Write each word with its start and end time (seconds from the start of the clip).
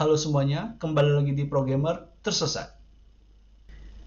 Halo 0.00 0.16
semuanya, 0.16 0.80
kembali 0.80 1.12
lagi 1.12 1.36
di 1.36 1.44
Programmer 1.44 2.08
Tersesat. 2.24 2.72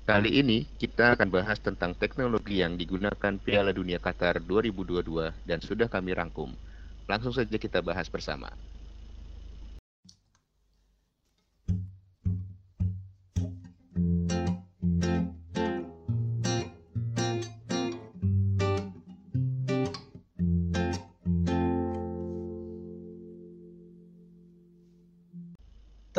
Kali 0.09 0.41
ini 0.41 0.65
kita 0.81 1.13
akan 1.13 1.29
bahas 1.29 1.61
tentang 1.61 1.93
teknologi 1.93 2.65
yang 2.65 2.73
digunakan 2.81 3.37
Piala 3.37 3.69
Dunia 3.69 4.01
Qatar 4.01 4.41
2022 4.41 5.45
dan 5.45 5.61
sudah 5.61 5.85
kami 5.85 6.17
rangkum. 6.17 6.49
Langsung 7.05 7.29
saja 7.29 7.61
kita 7.61 7.85
bahas 7.85 8.09
bersama. 8.09 8.49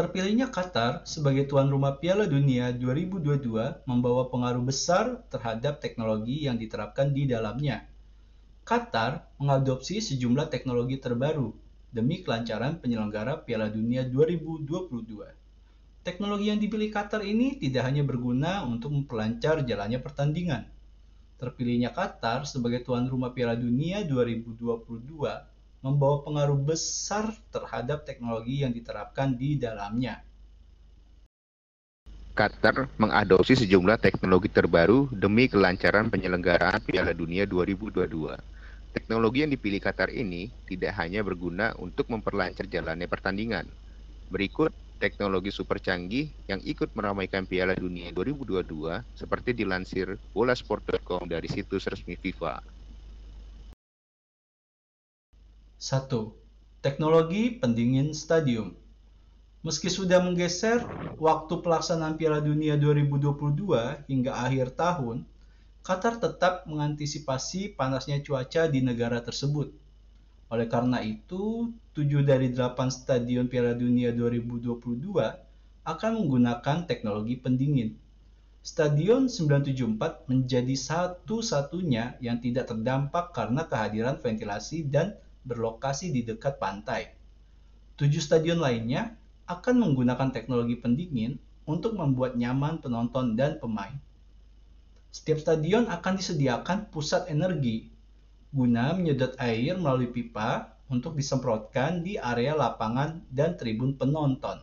Terpilihnya 0.05 0.52
Qatar 0.52 1.09
sebagai 1.09 1.49
tuan 1.49 1.72
rumah 1.72 1.96
Piala 1.96 2.29
Dunia 2.29 2.76
2022 2.76 3.89
membawa 3.89 4.29
pengaruh 4.29 4.61
besar 4.61 5.25
terhadap 5.32 5.81
teknologi 5.81 6.45
yang 6.45 6.61
diterapkan 6.61 7.17
di 7.17 7.25
dalamnya. 7.25 7.89
Qatar 8.68 9.32
mengadopsi 9.40 10.04
sejumlah 10.04 10.53
teknologi 10.53 11.00
terbaru 11.00 11.57
demi 11.89 12.21
kelancaran 12.21 12.85
penyelenggara 12.85 13.48
Piala 13.48 13.72
Dunia 13.72 14.04
2022. 14.04 14.68
Teknologi 16.04 16.53
yang 16.53 16.61
dipilih 16.61 16.93
Qatar 16.93 17.25
ini 17.25 17.57
tidak 17.57 17.89
hanya 17.89 18.04
berguna 18.04 18.61
untuk 18.68 18.93
memperlancar 18.93 19.64
jalannya 19.64 20.04
pertandingan. 20.04 20.68
Terpilihnya 21.40 21.96
Qatar 21.96 22.45
sebagai 22.45 22.84
tuan 22.84 23.09
rumah 23.09 23.32
Piala 23.32 23.57
Dunia 23.57 24.04
2022 24.04 25.54
membawa 25.84 26.24
pengaruh 26.24 26.56
besar 26.56 27.29
terhadap 27.52 28.08
teknologi 28.08 28.64
yang 28.64 28.72
diterapkan 28.72 29.36
di 29.36 29.61
dalamnya. 29.61 30.25
Qatar 32.34 32.88
mengadopsi 32.98 33.55
sejumlah 33.55 34.00
teknologi 34.00 34.50
terbaru 34.50 35.06
demi 35.12 35.47
kelancaran 35.47 36.11
penyelenggaraan 36.11 36.83
Piala 36.83 37.12
Dunia 37.14 37.47
2022. 37.47 38.00
Teknologi 38.91 39.44
yang 39.44 39.53
dipilih 39.53 39.78
Qatar 39.78 40.11
ini 40.11 40.50
tidak 40.67 40.98
hanya 40.98 41.22
berguna 41.22 41.77
untuk 41.78 42.11
memperlancar 42.11 42.66
jalannya 42.66 43.06
pertandingan. 43.06 43.69
Berikut 44.33 44.75
teknologi 44.98 45.53
super 45.53 45.78
canggih 45.78 46.33
yang 46.50 46.59
ikut 46.64 46.97
meramaikan 46.97 47.44
Piala 47.47 47.77
Dunia 47.77 48.11
2022 48.11 48.66
seperti 49.14 49.55
dilansir 49.55 50.16
bolasport.com 50.33 51.28
dari 51.28 51.47
situs 51.47 51.87
resmi 51.87 52.19
FIFA. 52.19 52.73
1. 55.85 56.09
Teknologi 56.81 57.61
pendingin 57.61 58.17
stadium. 58.17 58.73
Meski 59.61 59.93
sudah 59.93 60.17
menggeser 60.25 60.81
waktu 61.21 61.61
pelaksanaan 61.61 62.17
Piala 62.17 62.41
Dunia 62.41 62.81
2022 62.81 64.09
hingga 64.09 64.33
akhir 64.33 64.81
tahun, 64.81 65.29
Qatar 65.85 66.25
tetap 66.25 66.65
mengantisipasi 66.65 67.77
panasnya 67.77 68.25
cuaca 68.25 68.65
di 68.65 68.81
negara 68.81 69.21
tersebut. 69.21 69.77
Oleh 70.49 70.73
karena 70.73 71.05
itu, 71.05 71.69
7 71.93 72.25
dari 72.25 72.49
8 72.49 72.89
stadion 72.89 73.45
Piala 73.45 73.77
Dunia 73.77 74.09
2022 74.17 74.89
akan 75.85 76.11
menggunakan 76.17 76.89
teknologi 76.89 77.37
pendingin. 77.37 77.93
Stadion 78.65 79.29
974 79.29 80.33
menjadi 80.33 80.73
satu-satunya 80.73 82.17
yang 82.25 82.41
tidak 82.41 82.73
terdampak 82.73 83.37
karena 83.37 83.69
kehadiran 83.69 84.17
ventilasi 84.17 84.89
dan 84.89 85.21
berlokasi 85.45 86.11
di 86.11 86.25
dekat 86.25 86.56
pantai. 86.56 87.12
Tujuh 88.00 88.19
stadion 88.19 88.59
lainnya 88.59 89.14
akan 89.47 89.84
menggunakan 89.84 90.33
teknologi 90.33 90.81
pendingin 90.81 91.39
untuk 91.69 91.95
membuat 91.95 92.34
nyaman 92.34 92.81
penonton 92.81 93.37
dan 93.37 93.61
pemain. 93.61 93.95
Setiap 95.15 95.39
stadion 95.39 95.87
akan 95.87 96.19
disediakan 96.19 96.91
pusat 96.91 97.31
energi 97.31 97.93
guna 98.50 98.94
menyedot 98.99 99.38
air 99.38 99.78
melalui 99.78 100.10
pipa 100.10 100.75
untuk 100.91 101.15
disemprotkan 101.15 102.03
di 102.03 102.19
area 102.19 102.55
lapangan 102.55 103.22
dan 103.31 103.55
tribun 103.55 103.94
penonton. 103.94 104.59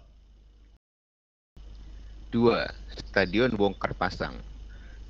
2. 2.31 3.11
Stadion 3.11 3.51
bongkar 3.55 3.91
pasang 3.95 4.50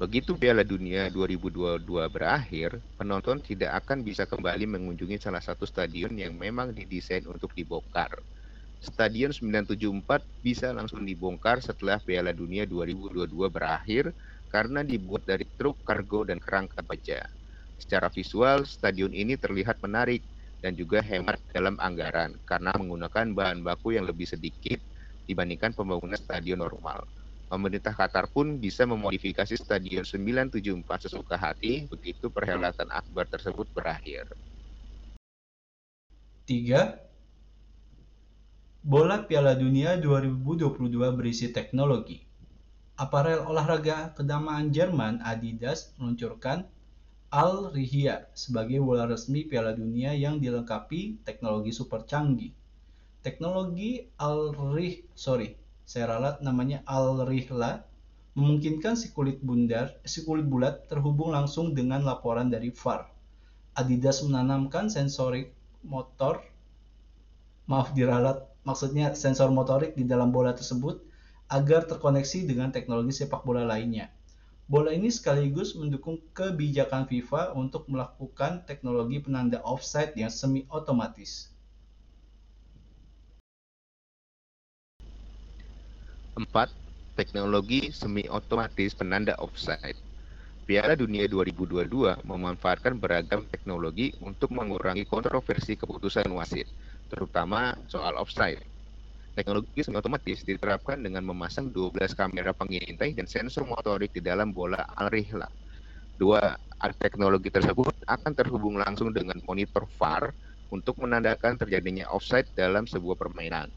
Begitu 0.01 0.33
Piala 0.33 0.65
Dunia 0.65 1.13
2022 1.13 1.85
berakhir, 2.09 2.81
penonton 2.97 3.37
tidak 3.37 3.85
akan 3.85 4.01
bisa 4.01 4.25
kembali 4.25 4.65
mengunjungi 4.65 5.21
salah 5.21 5.37
satu 5.37 5.69
stadion 5.69 6.17
yang 6.17 6.33
memang 6.41 6.73
didesain 6.73 7.21
untuk 7.29 7.53
dibongkar. 7.53 8.09
Stadion 8.81 9.29
974 9.29 10.25
bisa 10.41 10.73
langsung 10.73 11.05
dibongkar 11.05 11.61
setelah 11.61 12.01
Piala 12.01 12.33
Dunia 12.33 12.65
2022 12.65 13.29
berakhir 13.53 14.09
karena 14.49 14.81
dibuat 14.81 15.21
dari 15.29 15.45
truk 15.53 15.85
kargo 15.85 16.25
dan 16.25 16.41
kerangka 16.41 16.81
baja. 16.81 17.21
Secara 17.77 18.09
visual, 18.09 18.65
stadion 18.65 19.13
ini 19.13 19.37
terlihat 19.37 19.85
menarik 19.85 20.25
dan 20.65 20.73
juga 20.73 21.05
hemat 21.05 21.37
dalam 21.53 21.77
anggaran 21.77 22.41
karena 22.49 22.73
menggunakan 22.73 23.37
bahan 23.37 23.61
baku 23.61 24.01
yang 24.01 24.09
lebih 24.09 24.25
sedikit 24.25 24.81
dibandingkan 25.29 25.77
pembangunan 25.77 26.17
stadion 26.17 26.57
normal. 26.57 27.05
Pemerintah 27.51 27.91
Qatar 27.91 28.31
pun 28.31 28.55
bisa 28.55 28.87
memodifikasi 28.87 29.59
Stadion 29.59 30.07
974 30.07 30.87
sesuka 31.03 31.35
hati 31.35 31.83
begitu 31.91 32.31
perhelatan 32.31 32.87
akbar 32.87 33.27
tersebut 33.27 33.67
berakhir. 33.75 34.31
3. 36.47 36.95
Bola 38.87 39.27
Piala 39.27 39.59
Dunia 39.59 39.99
2022 39.99 40.95
berisi 41.11 41.51
teknologi. 41.51 42.23
Aparel 42.95 43.43
olahraga 43.43 44.15
kedamaan 44.15 44.71
Jerman 44.71 45.19
Adidas 45.19 45.91
meluncurkan 45.99 46.63
Al 47.35 47.75
Rihya 47.75 48.31
sebagai 48.31 48.79
bola 48.79 49.11
resmi 49.11 49.43
Piala 49.43 49.75
Dunia 49.75 50.15
yang 50.15 50.39
dilengkapi 50.39 51.19
teknologi 51.27 51.75
super 51.75 52.07
canggih. 52.07 52.55
Teknologi 53.19 54.07
Al 54.23 54.55
Rih, 54.55 55.03
sorry, 55.19 55.60
saya 55.91 56.07
ralat 56.07 56.39
namanya 56.39 56.87
Al-Rihla 56.87 57.83
memungkinkan 58.39 58.95
si 58.95 59.11
kulit 59.11 59.43
bundar, 59.43 59.91
si 60.07 60.23
kulit 60.23 60.47
bulat 60.47 60.87
terhubung 60.87 61.35
langsung 61.35 61.75
dengan 61.75 62.07
laporan 62.07 62.47
dari 62.47 62.71
VAR. 62.71 63.11
Adidas 63.75 64.23
menanamkan 64.23 64.87
sensorik 64.87 65.51
motor, 65.83 66.39
maaf 67.67 67.91
diralat, 67.91 68.39
maksudnya 68.63 69.11
sensor 69.19 69.51
motorik 69.51 69.91
di 69.91 70.07
dalam 70.07 70.31
bola 70.31 70.55
tersebut 70.55 71.03
agar 71.51 71.83
terkoneksi 71.83 72.47
dengan 72.47 72.71
teknologi 72.71 73.11
sepak 73.11 73.43
bola 73.43 73.67
lainnya. 73.67 74.15
Bola 74.71 74.95
ini 74.95 75.11
sekaligus 75.11 75.75
mendukung 75.75 76.23
kebijakan 76.31 77.03
FIFA 77.03 77.51
untuk 77.59 77.91
melakukan 77.91 78.63
teknologi 78.63 79.19
penanda 79.19 79.59
offside 79.67 80.15
yang 80.15 80.31
semi 80.31 80.63
otomatis. 80.71 81.51
4. 86.47 86.73
Teknologi 87.13 87.91
semi-otomatis 87.93 88.97
penanda 88.97 89.35
offside. 89.37 89.99
Piala 90.65 90.95
Dunia 90.95 91.27
2022 91.27 92.23
memanfaatkan 92.23 92.97
beragam 92.97 93.45
teknologi 93.51 94.15
untuk 94.23 94.49
mengurangi 94.55 95.03
kontroversi 95.03 95.75
keputusan 95.75 96.31
wasit, 96.31 96.65
terutama 97.11 97.75
soal 97.91 98.15
offside. 98.17 98.63
Teknologi 99.35 99.83
semi-otomatis 99.83 100.43
diterapkan 100.43 100.99
dengan 101.03 101.23
memasang 101.27 101.69
12 101.71 102.15
kamera 102.15 102.51
pengintai 102.55 103.13
dan 103.15 103.27
sensor 103.27 103.67
motorik 103.67 104.11
di 104.11 104.21
dalam 104.23 104.51
bola 104.55 104.81
al-rihla. 104.97 105.47
Dua 106.15 106.39
teknologi 106.97 107.49
tersebut 107.49 107.93
akan 108.07 108.31
terhubung 108.33 108.77
langsung 108.77 109.13
dengan 109.13 109.37
monitor 109.45 109.85
VAR 109.97 110.33
untuk 110.71 110.97
menandakan 111.01 111.57
terjadinya 111.59 112.09
offside 112.13 112.49
dalam 112.55 112.87
sebuah 112.87 113.17
permainan. 113.19 113.67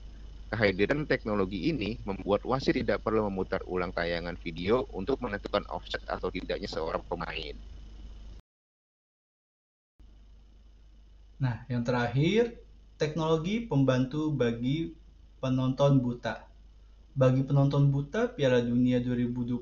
Kehadiran 0.54 1.02
teknologi 1.10 1.66
ini 1.66 1.98
membuat 2.06 2.46
wasit 2.46 2.78
tidak 2.78 3.02
perlu 3.02 3.26
memutar 3.26 3.58
ulang 3.66 3.90
tayangan 3.90 4.38
video 4.38 4.86
untuk 4.94 5.18
menentukan 5.18 5.66
offset 5.66 5.98
atau 6.06 6.30
tidaknya 6.30 6.70
seorang 6.70 7.02
pemain. 7.10 7.58
Nah, 11.42 11.66
yang 11.66 11.82
terakhir, 11.82 12.54
teknologi 12.94 13.66
pembantu 13.66 14.30
bagi 14.30 14.94
penonton 15.42 15.98
buta. 15.98 16.46
Bagi 17.18 17.42
penonton 17.42 17.90
buta, 17.90 18.30
Piala 18.30 18.62
Dunia 18.62 19.02
2022 19.02 19.58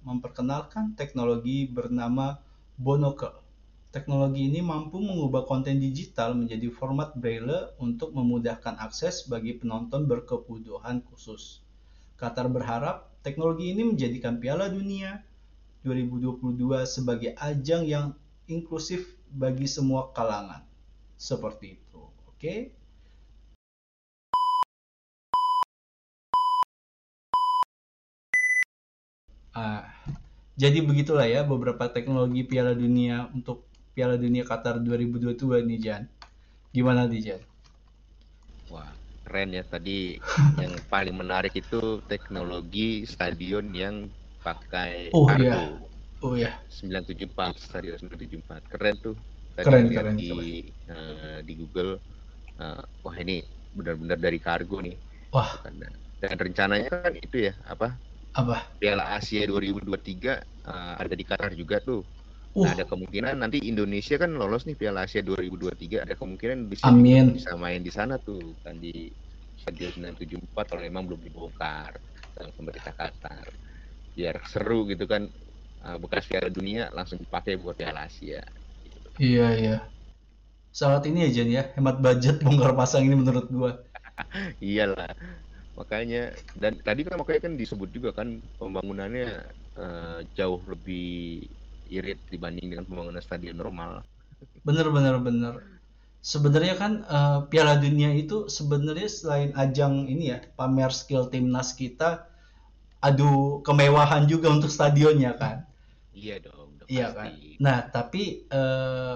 memperkenalkan 0.00 0.96
teknologi 0.96 1.68
bernama 1.68 2.40
Bonocle 2.80 3.45
Teknologi 3.96 4.52
ini 4.52 4.60
mampu 4.60 5.00
mengubah 5.00 5.48
konten 5.48 5.80
digital 5.80 6.36
menjadi 6.36 6.68
format 6.68 7.16
braille 7.16 7.72
untuk 7.80 8.12
memudahkan 8.12 8.76
akses 8.76 9.24
bagi 9.24 9.56
penonton 9.56 10.04
berkebutuhan 10.04 11.00
khusus. 11.08 11.64
Qatar 12.20 12.52
berharap 12.52 13.08
teknologi 13.24 13.72
ini 13.72 13.88
menjadikan 13.88 14.36
Piala 14.36 14.68
Dunia 14.68 15.24
2022 15.80 16.44
sebagai 16.84 17.32
ajang 17.40 17.88
yang 17.88 18.12
inklusif 18.52 19.16
bagi 19.32 19.64
semua 19.64 20.12
kalangan. 20.12 20.60
Seperti 21.16 21.80
itu. 21.80 22.04
Oke. 22.28 22.36
Okay? 22.36 22.58
Ah, 29.56 29.88
jadi 30.60 30.84
begitulah 30.84 31.24
ya 31.24 31.48
beberapa 31.48 31.88
teknologi 31.88 32.44
Piala 32.44 32.76
Dunia 32.76 33.32
untuk 33.32 33.64
Piala 33.96 34.16
Dunia 34.20 34.44
Qatar 34.50 34.76
2022 34.86 35.64
nih 35.68 35.78
Jan. 35.84 36.02
Gimana 36.76 37.02
nih 37.10 37.20
Jan? 37.26 37.42
Wah, 38.72 38.90
keren 39.24 39.48
ya 39.58 39.62
tadi 39.72 40.18
yang 40.60 40.72
paling 40.92 41.14
menarik 41.22 41.52
itu 41.62 42.02
teknologi 42.10 43.06
stadion 43.12 43.64
yang 43.82 43.96
pakai 44.46 44.90
Oh 45.12 45.26
kargo. 45.28 45.58
iya. 45.58 45.78
Oh 46.22 46.34
ya, 46.36 46.50
974 46.74 47.52
stadion 47.66 47.96
974 48.00 48.62
keren 48.72 48.96
tuh 49.06 49.16
tadi 49.58 49.74
Keren, 49.74 49.90
keren, 49.94 50.18
di 50.20 50.32
eh, 50.90 51.38
di 51.46 51.52
Google 51.60 51.92
eh, 52.60 52.82
wah 53.04 53.16
ini 53.22 53.34
benar-benar 53.76 54.18
dari 54.26 54.38
kargo 54.46 54.76
nih 54.86 54.96
Wah. 55.32 55.66
dan, 56.22 56.36
rencananya 56.44 56.88
kan 57.04 57.12
itu 57.26 57.36
ya 57.48 57.54
apa 57.72 57.86
apa? 58.34 58.76
Piala 58.80 59.04
Asia 59.18 59.42
2023 59.50 60.32
eh, 60.68 60.94
ada 61.02 61.14
di 61.20 61.24
Qatar 61.28 61.52
juga 61.56 61.76
tuh 61.88 62.00
Uh, 62.04 62.15
Nah, 62.56 62.72
ada 62.72 62.84
kemungkinan 62.88 63.36
nanti 63.44 63.58
Indonesia 63.68 64.16
kan 64.16 64.32
lolos 64.32 64.64
nih 64.64 64.76
Piala 64.80 65.04
Asia 65.04 65.20
2023 65.20 66.04
ada 66.08 66.14
kemungkinan 66.16 66.72
bisa 66.72 66.88
Amin. 66.88 67.36
bisa 67.36 67.52
main 67.60 67.84
di 67.84 67.92
sana 67.92 68.16
tuh 68.16 68.56
kan 68.64 68.80
di 68.80 69.12
Stadion 69.56 69.92
974 69.92 70.64
kalau 70.72 70.82
memang 70.84 71.04
belum 71.08 71.20
dibongkar 71.20 71.92
sama 72.32 72.50
pemerintah 72.56 72.92
Qatar 72.96 73.46
biar 74.16 74.36
seru 74.48 74.88
gitu 74.88 75.04
kan 75.04 75.28
eh, 75.84 75.98
bekas 76.00 76.24
Piala 76.30 76.48
Dunia 76.48 76.88
langsung 76.96 77.20
dipakai 77.20 77.60
buat 77.60 77.76
Piala 77.76 78.08
Asia 78.08 78.40
iya 79.24 79.42
iya. 79.60 79.72
Sangat 80.80 81.02
ini 81.08 81.18
ya 81.24 81.28
Jan 81.36 81.48
ya, 81.56 81.62
hemat 81.76 81.96
budget 82.04 82.34
bongkar 82.44 82.72
pasang 82.78 83.02
ini 83.08 83.16
menurut 83.22 83.46
gua. 83.56 83.70
iyalah 84.64 85.12
makanya 85.78 86.32
dan 86.56 86.80
tadi 86.80 87.00
kan 87.06 87.16
makanya 87.20 87.40
kan 87.50 87.54
disebut 87.60 87.88
juga 87.92 88.10
kan 88.16 88.40
pembangunannya 88.60 89.26
eh, 89.76 90.18
jauh 90.36 90.62
lebih 90.72 91.04
irit 91.96 92.18
dibanding 92.32 92.66
dengan 92.72 92.84
pembangunan 92.88 93.22
stadion 93.24 93.56
normal 93.60 93.90
Bener 94.66 94.86
bener 94.96 95.16
bener. 95.26 95.54
Sebenarnya 96.32 96.74
kan 96.82 96.92
eh, 97.16 97.38
Piala 97.50 97.74
Dunia 97.84 98.10
itu 98.22 98.36
sebenarnya 98.56 99.08
selain 99.18 99.50
ajang 99.64 99.94
ini 100.12 100.24
ya 100.32 100.38
pamer 100.58 100.90
skill 101.00 101.24
timnas 101.32 101.68
kita, 101.80 102.10
adu 103.08 103.32
kemewahan 103.66 104.24
juga 104.32 104.48
untuk 104.56 104.70
stadionnya 104.76 105.32
kan. 105.42 105.56
iya 106.18 106.36
dong 106.44 106.68
udah 106.76 106.88
Iya 106.90 107.06
kan. 107.16 107.30
pasti 107.32 107.58
Nah 107.64 107.76
tapi 107.90 108.46
eh, 108.46 109.14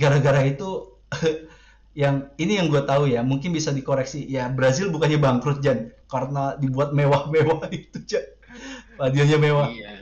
gara-gara 0.00 0.40
itu 0.46 0.68
yang 2.02 2.30
ini 2.38 2.52
yang 2.62 2.66
gue 2.70 2.82
tahu 2.86 3.10
ya 3.10 3.20
mungkin 3.26 3.50
bisa 3.50 3.70
dikoreksi 3.74 4.22
ya 4.30 4.46
Brazil 4.52 4.88
bukannya 4.94 5.18
bangkrut 5.18 5.58
Jan 5.64 5.90
karena 6.06 6.54
dibuat 6.62 6.94
mewah-mewah 6.94 7.66
itu 7.78 7.98
Jan. 8.06 8.26
Stadionnya 8.96 9.38
mewah. 9.40 9.68
Iya. 9.74 9.97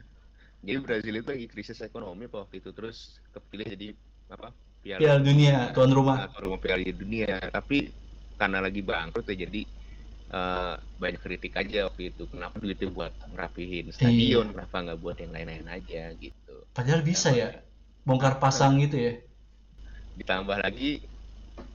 Jadi 0.66 0.78
Brazil 0.82 1.14
itu 1.22 1.28
lagi 1.30 1.46
krisis 1.46 1.78
ekonomi 1.78 2.26
Pak, 2.26 2.50
waktu 2.50 2.56
itu 2.58 2.70
terus 2.74 3.22
kepilih 3.30 3.66
jadi 3.78 3.86
apa? 4.34 4.50
Piala 4.82 5.18
Dunia 5.22 5.70
tuan 5.70 5.90
rumah. 5.94 6.16
Nah, 6.18 6.28
tuan 6.34 6.42
rumah 6.50 6.60
Piala 6.60 6.82
Dunia. 6.82 7.38
Tapi 7.54 7.78
karena 8.34 8.58
lagi 8.58 8.80
bangkrut 8.82 9.26
ya 9.30 9.36
jadi 9.46 9.62
eh, 10.34 10.74
banyak 10.98 11.20
kritik 11.22 11.54
aja 11.54 11.86
waktu 11.86 12.02
itu. 12.10 12.22
Kenapa 12.26 12.58
duitnya 12.58 12.88
buat 12.90 13.12
ngerapihin 13.30 13.86
stadion, 13.94 14.46
kenapa 14.50 14.76
nggak 14.82 14.98
buat 14.98 15.16
yang 15.22 15.32
lain-lain 15.32 15.66
aja 15.70 16.02
gitu. 16.18 16.54
Padahal 16.74 17.02
bisa 17.06 17.30
ya 17.30 17.62
bongkar 18.02 18.42
pasang 18.42 18.82
gitu 18.82 18.98
ya. 18.98 19.12
Ditambah 20.18 20.58
lagi 20.58 21.06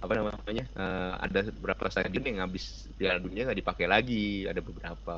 apa 0.02 0.14
namanya? 0.18 0.66
eh, 0.78 1.14
ada 1.26 1.40
beberapa 1.56 1.88
stadion 1.88 2.24
yang 2.28 2.40
habis 2.44 2.90
Piala 3.00 3.24
Dunia 3.24 3.48
nggak 3.48 3.60
dipakai 3.64 3.88
lagi, 3.88 4.46
ada 4.52 4.60
beberapa. 4.60 5.16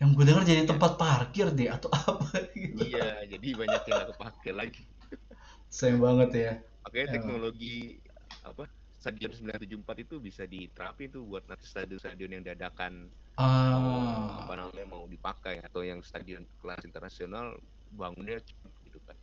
Yang 0.00 0.10
gue 0.16 0.24
dengar 0.28 0.44
jadi 0.44 0.62
tempat 0.68 0.92
parkir 1.00 1.46
deh 1.56 1.68
atau 1.72 1.88
apa 1.92 2.28
gitu. 2.52 2.84
iya, 2.84 3.00
jadi 3.32 3.46
banyak 3.60 3.80
yang 3.86 3.94
nggak 3.96 4.10
kepake 4.14 4.50
lagi. 4.60 4.82
Sayang 5.70 6.00
banget 6.02 6.30
ya. 6.34 6.50
Makanya 6.84 7.08
Ya. 7.08 7.12
teknologi 7.14 8.00
apa 8.46 8.64
stadion 8.96 9.32
974 9.34 9.96
itu 10.06 10.14
bisa 10.22 10.42
diterapin 10.48 11.08
tuh 11.14 11.22
buat 11.28 11.44
nanti 11.50 11.66
stadion-stadion 11.68 12.30
yang 12.40 12.44
dadakan 12.46 12.92
Ah, 13.36 14.40
apa 14.40 14.52
namanya 14.58 14.86
mau 14.92 15.04
dipakai 15.14 15.54
atau 15.66 15.80
yang 15.90 16.00
stadion 16.04 16.42
kelas 16.60 16.82
internasional 16.88 17.46
bangunnya 18.00 18.36
cepet 18.48 18.72
gitu 18.86 18.98
kan. 19.06 19.16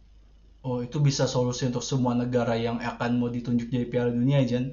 oh 0.68 0.78
itu 0.86 0.98
bisa 1.08 1.24
solusi 1.34 1.64
untuk 1.70 1.84
semua 1.92 2.14
negara 2.22 2.54
yang 2.66 2.78
akan 2.92 3.12
mau 3.20 3.30
ditunjuk 3.36 3.68
jadi 3.74 3.86
Piala 3.92 4.12
Dunia 4.20 4.40
Jan. 4.52 4.66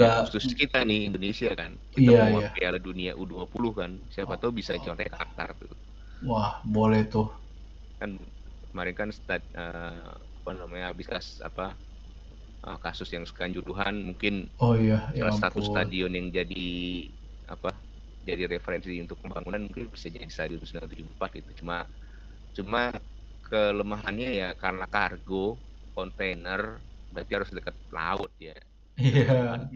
Ya, 0.00 0.08
Ya, 0.08 0.14
khusus 0.16 0.44
kita 0.56 0.78
nih 0.88 0.98
Indonesia 1.12 1.52
kan. 1.60 1.76
Iya, 1.96 2.00
Kita 2.00 2.10
mau 2.30 2.40
iya. 2.40 2.48
Piala 2.54 2.78
Dunia 2.80 3.12
U20 3.22 3.70
kan. 3.76 3.90
Siapa 4.08 4.34
tahu 4.40 4.52
bisa 4.60 4.72
contek 4.80 5.12
Qatar 5.12 5.48
tuh. 5.60 5.72
wah 6.28 6.52
boleh 6.74 7.02
tuh. 7.12 7.28
Kan 8.00 8.10
kemarin 8.72 8.94
kan 9.00 9.08
stad, 9.14 9.42
eh, 9.54 10.02
apa 10.42 10.50
namanya 10.58 10.90
habis 10.92 11.06
kas 11.12 11.38
apa 11.44 11.76
eh, 12.66 12.78
kasus 12.84 13.08
yang 13.14 13.24
kanjuruhan 13.28 13.94
mungkin 14.08 14.34
Oh 14.58 14.74
iya, 14.76 15.12
ya 15.12 15.28
satu 15.34 15.60
stadion 15.64 16.12
yang 16.18 16.28
jadi 16.32 16.64
apa 17.48 17.70
jadi 18.22 18.46
referensi 18.54 18.94
untuk 19.02 19.18
pembangunan 19.22 19.66
mungkin 19.66 19.90
bisa 19.94 20.08
jadi 20.14 20.26
stadion 20.30 20.62
974 20.62 21.30
itu 21.42 21.50
cuma 21.62 21.76
cuma 22.56 22.80
kelemahannya 23.46 24.28
ya 24.40 24.48
karena 24.62 24.86
kargo 24.88 25.60
kontainer 25.96 26.82
berarti 27.12 27.32
harus 27.36 27.50
dekat 27.52 27.76
laut 27.92 28.32
ya 28.40 28.56
Iya, 28.96 29.68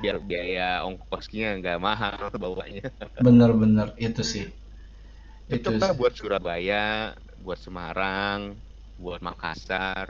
biar 0.00 0.16
biaya 0.28 0.62
ongkosnya 0.88 1.46
nggak 1.60 1.76
mahal 1.86 2.16
bawanya 2.42 2.82
bener-bener 3.24 3.88
itu 4.06 4.22
sih. 4.32 4.44
Itu 5.56 5.68
sih. 5.88 5.96
buat 5.98 6.12
Surabaya 6.18 7.12
buat 7.44 7.58
Semarang 7.64 8.40
buat 9.02 9.20
Makassar 9.26 10.08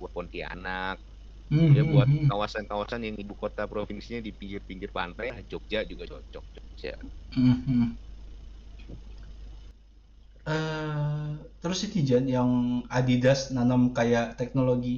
buat 0.00 0.12
Pontianak 0.16 0.96
Hmm, 1.50 1.68
ya 1.76 1.82
hmm, 1.82 1.92
buat 1.92 2.08
hmm. 2.08 2.30
kawasan-kawasan 2.30 3.02
yang 3.08 3.16
ibu 3.22 3.34
kota 3.42 3.62
provinsinya 3.72 4.20
di 4.24 4.32
pinggir-pinggir 4.40 4.90
pantai 4.98 5.26
lah 5.34 5.40
Jogja 5.50 5.80
juga 5.90 6.04
cocok 6.10 6.44
Jogja 6.56 6.94
Hmm, 7.34 7.52
hmm. 7.66 7.98
Eh, 10.42 11.26
terus 11.62 11.78
ini 11.86 11.98
Jan 12.08 12.24
yang 12.36 12.50
Adidas 12.96 13.40
nanam 13.54 13.82
kayak 13.96 14.34
teknologi 14.38 14.90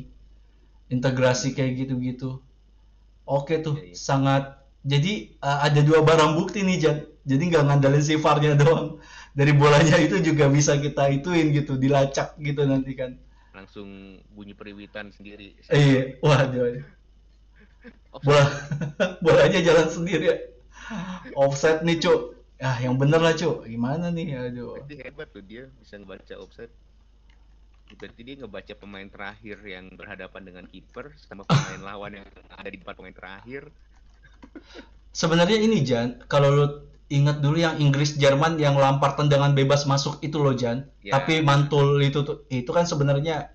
integrasi 0.93 1.53
kayak 1.57 1.73
gitu-gitu. 1.87 2.41
Oke 3.25 3.61
tuh, 3.65 3.77
Iya, 3.77 3.85
iya. 3.95 3.97
sangat. 3.97 4.43
Jadi 4.85 5.13
eh, 5.41 5.59
ada 5.67 5.81
dua 5.81 6.01
barang 6.05 6.37
bukti 6.39 6.61
nih 6.65 6.77
Jan. 6.83 6.99
Jadi 7.25 7.43
nggak 7.53 7.65
ngandalin 7.69 8.05
si 8.05 8.15
VAR-nya 8.21 8.53
doang. 8.63 9.01
Dari 9.39 9.53
bolanya 9.57 9.97
itu 9.99 10.17
juga 10.21 10.47
bisa 10.53 10.77
kita 10.79 11.09
ituin 11.11 11.51
gitu, 11.57 11.77
dilacak 11.81 12.37
gitu 12.41 12.63
nanti 12.69 12.93
kan. 12.97 13.13
langsung 13.55 14.19
bunyi 14.35 14.51
periwitan 14.51 15.15
sendiri 15.15 15.55
Eh, 15.71 15.79
iya, 15.79 16.03
waduh. 16.23 16.83
Bola 18.25 18.45
bolanya 19.25 19.61
jalan 19.61 19.89
sendiri 19.91 20.25
ya. 20.31 20.37
Offset 21.35 21.83
nih, 21.87 21.99
Cuk. 22.03 22.21
Ah, 22.63 22.79
yang 22.85 22.97
bener 23.01 23.21
lah, 23.21 23.35
Cuk. 23.35 23.67
Gimana 23.67 24.11
nih? 24.15 24.29
Aduh. 24.39 24.79
Berarti 24.79 24.95
hebat 25.03 25.29
tuh 25.35 25.43
dia 25.45 25.63
bisa 25.81 25.95
ngebaca 25.99 26.35
offside. 26.39 26.73
Berarti 27.93 28.21
dia 28.25 28.35
ngebaca 28.41 28.75
pemain 28.81 29.09
terakhir 29.09 29.61
yang 29.63 29.93
berhadapan 29.93 30.43
dengan 30.49 30.65
kiper 30.65 31.13
sama 31.21 31.45
pemain 31.45 31.83
lawan 31.85 32.17
yang 32.21 32.27
ada 32.57 32.69
di 32.73 32.81
depan 32.81 32.97
pemain 32.97 33.17
terakhir. 33.17 33.69
Sebenarnya 35.13 35.61
ini 35.61 35.85
Jan, 35.85 36.25
kalau 36.27 36.49
lu 36.51 36.67
ingat 37.13 37.45
dulu 37.45 37.61
yang 37.61 37.77
Inggris 37.79 38.17
Jerman 38.17 38.57
yang 38.57 38.75
lampar 38.75 39.15
tendangan 39.15 39.53
bebas 39.53 39.85
masuk 39.85 40.19
itu 40.25 40.41
loh 40.41 40.57
Jan. 40.57 40.89
Ya. 41.05 41.21
Tapi 41.21 41.45
mantul 41.45 42.01
itu 42.01 42.25
tuh 42.25 42.49
itu 42.49 42.71
kan 42.73 42.89
sebenarnya 42.89 43.53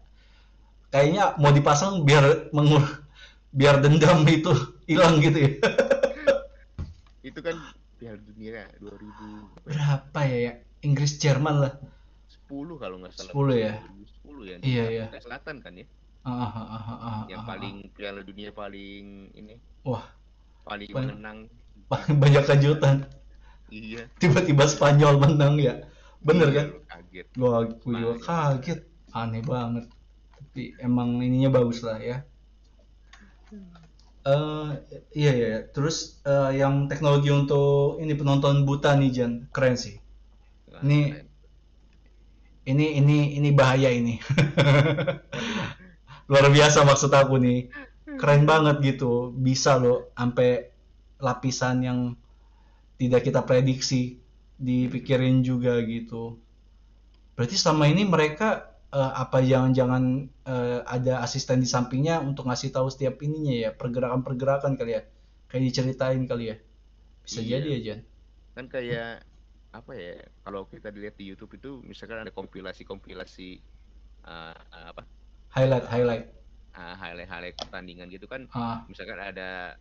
kayaknya 0.93 1.35
mau 1.41 1.49
dipasang 1.49 2.05
biar 2.05 2.53
mengur 2.53 2.85
biar 3.49 3.81
dendam 3.81 4.23
itu 4.29 4.53
hilang 4.85 5.19
gitu 5.19 5.37
ya. 5.41 5.51
Itu 7.25 7.39
kan 7.41 7.57
Piala 7.99 8.15
Dunia 8.23 8.63
2010 8.79 9.67
Berapa 9.67 10.19
ya 10.23 10.37
ya? 10.39 10.53
Inggris 10.79 11.19
Jerman 11.19 11.67
lah. 11.67 11.73
Kalau 12.49 12.95
nggak 13.05 13.13
salah. 13.13 13.31
10 13.31 13.53
ya? 13.53 13.73
10 14.25 14.49
ya. 14.49 14.57
Iya, 14.65 14.83
iya. 14.89 15.05
Afrika 15.05 15.21
Selatan 15.29 15.55
kan 15.61 15.73
ya. 15.77 15.85
Ah, 16.19 16.31
ah, 16.35 16.51
ah, 16.51 16.65
ah, 16.67 16.91
ah, 16.99 17.19
Yang 17.31 17.41
ah, 17.41 17.47
paling 17.47 17.75
Piala 17.95 18.21
Dunia 18.27 18.51
paling 18.51 19.31
ini 19.39 19.55
Wah, 19.87 20.03
paling 20.67 20.91
ah. 20.91 21.37
banyak 22.21 22.43
kejutan. 22.45 23.07
Iya. 23.69 24.09
Tiba-tiba 24.17 24.65
Spanyol 24.65 25.21
menang 25.21 25.61
ya. 25.61 25.85
Bener 26.19 26.49
Iya, 26.51 26.57
kan? 26.57 26.67
Kaget. 26.89 27.27
Gua, 27.37 27.57
juga 27.69 28.11
kaget. 28.19 28.79
Aneh 29.13 29.41
banget. 29.45 29.85
Tapi 30.35 30.73
emang 30.81 31.21
ininya 31.21 31.49
bagus 31.53 31.85
lah 31.85 31.97
ya. 32.01 32.25
Eh 34.25 34.69
iya 35.15 35.31
iya. 35.33 35.49
Terus 35.69 36.21
eh, 36.25 36.59
yang 36.59 36.89
teknologi 36.91 37.29
untuk 37.31 37.97
ini 38.01 38.13
penonton 38.17 38.67
buta 38.67 38.97
nih 38.97 39.09
Jan, 39.13 39.33
keren 39.53 39.77
sih. 39.79 39.97
Ini. 40.81 41.28
Ini 42.65 42.99
ini 42.99 43.17
ini 43.39 43.49
bahaya 43.51 43.89
ini. 43.91 44.19
Luar 46.29 46.45
biasa 46.49 46.85
maksud 46.85 47.11
aku 47.13 47.39
nih. 47.39 47.69
Keren 48.19 48.43
banget 48.43 48.81
gitu. 48.83 49.31
Bisa 49.31 49.79
loh 49.79 50.11
sampai 50.13 50.69
lapisan 51.19 51.83
yang 51.83 51.99
tidak 52.99 53.23
kita 53.25 53.41
prediksi 53.47 54.19
dipikirin 54.59 55.39
juga 55.41 55.79
gitu. 55.83 56.35
Berarti 57.39 57.55
selama 57.55 57.87
ini 57.87 58.03
mereka 58.03 58.75
eh, 58.91 59.13
apa 59.15 59.39
jangan-jangan 59.39 60.03
eh, 60.43 60.79
ada 60.83 61.23
asisten 61.23 61.63
di 61.63 61.69
sampingnya 61.69 62.19
untuk 62.19 62.45
ngasih 62.51 62.75
tahu 62.75 62.91
setiap 62.91 63.23
ininya 63.23 63.55
ya, 63.55 63.69
pergerakan-pergerakan 63.71 64.75
kali 64.75 64.99
ya. 64.99 65.01
Kayak 65.47 65.63
diceritain 65.71 66.23
kali 66.27 66.51
ya. 66.53 66.57
Bisa 67.23 67.39
Iya. 67.39 67.49
jadi 67.57 67.67
ya, 67.71 67.79
Jan. 67.87 67.99
kan 68.49 68.65
kayak 68.67 69.23
apa 69.79 69.91
ya 69.95 70.13
kalau 70.45 70.61
kita 70.73 70.87
dilihat 70.95 71.15
di 71.19 71.25
YouTube 71.29 71.53
itu 71.59 71.69
misalkan 71.89 72.19
ada 72.23 72.31
kompilasi-kompilasi 72.39 73.49
uh, 74.27 74.55
uh, 74.77 74.85
apa 74.93 75.01
Highlight, 75.55 75.85
highlight. 75.89 76.25
uh, 76.77 76.95
highlight-highlight 77.01 77.55
pertandingan 77.57 78.07
gitu 78.13 78.25
kan 78.29 78.41
Ah, 78.53 78.85
misalkan 78.89 79.17
ada 79.19 79.75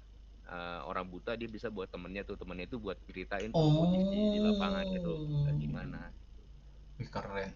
uh, 0.49 0.81
orang 0.91 1.07
buta 1.13 1.33
dia 1.41 1.49
bisa 1.57 1.69
buat 1.77 1.89
temennya 1.95 2.23
tuh 2.29 2.37
temennya 2.41 2.67
itu 2.71 2.79
buat 2.81 2.97
ceritain 3.09 3.53
Oh. 3.53 3.69
posisi 3.79 4.17
di 4.35 4.39
lapangan 4.41 4.85
gitu 4.97 5.13
gimana 5.63 6.01
wih 6.99 7.09
keren. 7.15 7.51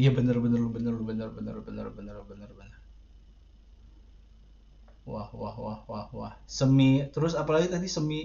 Iya 0.00 0.10
bener 0.16 0.36
bener 0.44 0.62
bener 0.74 0.94
bener 1.08 1.28
bener 1.36 1.56
bener 1.66 1.86
bener 1.96 2.16
bener 2.28 2.50
bener. 2.58 2.80
Wah 5.12 5.28
wah 5.40 5.56
wah 5.64 5.78
wah 5.90 6.06
wah. 6.18 6.32
Semi 6.58 6.90
terus 7.14 7.32
apalagi 7.42 7.68
tadi 7.74 7.88
semi 7.96 8.20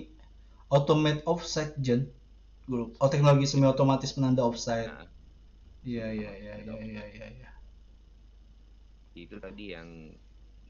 automate 0.76 1.22
offside 1.32 1.74
Jan. 1.86 2.02
Oh 2.70 3.10
teknologi 3.10 3.50
semi 3.50 3.66
otomatis 3.66 4.14
penanda 4.14 4.46
offside. 4.46 4.90
nah 4.90 5.08
Iya 5.80 6.12
iya 6.12 6.32
iya 6.36 6.54
iya 6.60 6.76
iya 6.84 7.04
iya. 7.16 7.28
iya. 7.34 7.50
itu 9.20 9.36
tadi 9.42 9.76
yang 9.76 10.16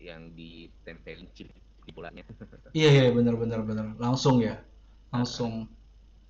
yang 0.02 0.32
ditempelin 0.34 1.28
chip 1.38 1.52
di 1.86 1.92
bolanya 1.94 2.24
Iya 2.78 2.90
iya 2.90 3.06
bener 3.12 3.36
bener 3.36 3.60
bener. 3.66 3.86
Langsung 4.00 4.40
ya. 4.40 4.64
Langsung 5.12 5.68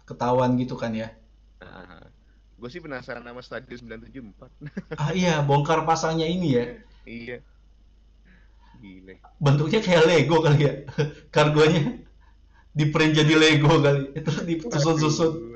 ketahuan 0.10 0.58
gitu 0.58 0.74
kan 0.80 0.96
ya. 0.96 1.14
gue 2.60 2.68
sih 2.68 2.84
penasaran 2.84 3.24
sama 3.24 3.40
Stadion 3.40 3.80
974 3.88 4.52
Ah 5.00 5.16
iya 5.16 5.40
bongkar 5.40 5.88
pasangnya 5.88 6.28
ini 6.28 6.60
ya. 6.60 6.66
iya 7.08 7.38
gile 8.80 9.20
bentuknya 9.40 9.80
kayak 9.84 10.04
Lego 10.08 10.40
kali 10.40 10.60
ya 10.68 10.74
kargonya 11.36 12.00
di 12.72 12.86
print 12.92 13.14
jadi 13.16 13.34
Lego 13.36 13.80
kali 13.84 14.16
itu 14.16 14.32
disusun-susun 14.48 15.49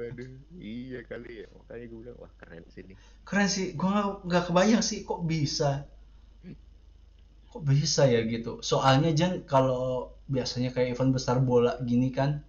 Waduh. 1.24 1.34
iya 1.36 1.46
kali 1.48 1.48
ya 1.48 1.48
makanya 1.58 1.86
gue 1.90 2.00
bilang 2.04 2.18
wah 2.20 2.32
keren 2.40 2.64
sih 2.74 2.82
ini 2.86 2.94
keren 3.28 3.48
sih 3.56 3.66
nggak- 3.80 4.20
nggak 4.28 4.44
kebayang 4.48 4.84
sih 4.84 5.00
kok 5.08 5.20
bisa 5.24 5.70
kok 7.52 7.64
bisa 7.64 8.04
ya 8.10 8.22
gitu 8.26 8.60
soalnya 8.66 9.10
Jan 9.14 9.34
kalau 9.46 10.10
biasanya 10.26 10.70
kayak 10.74 10.98
event 10.98 11.12
besar 11.14 11.38
bola 11.38 11.78
gini 11.86 12.10
kan 12.10 12.42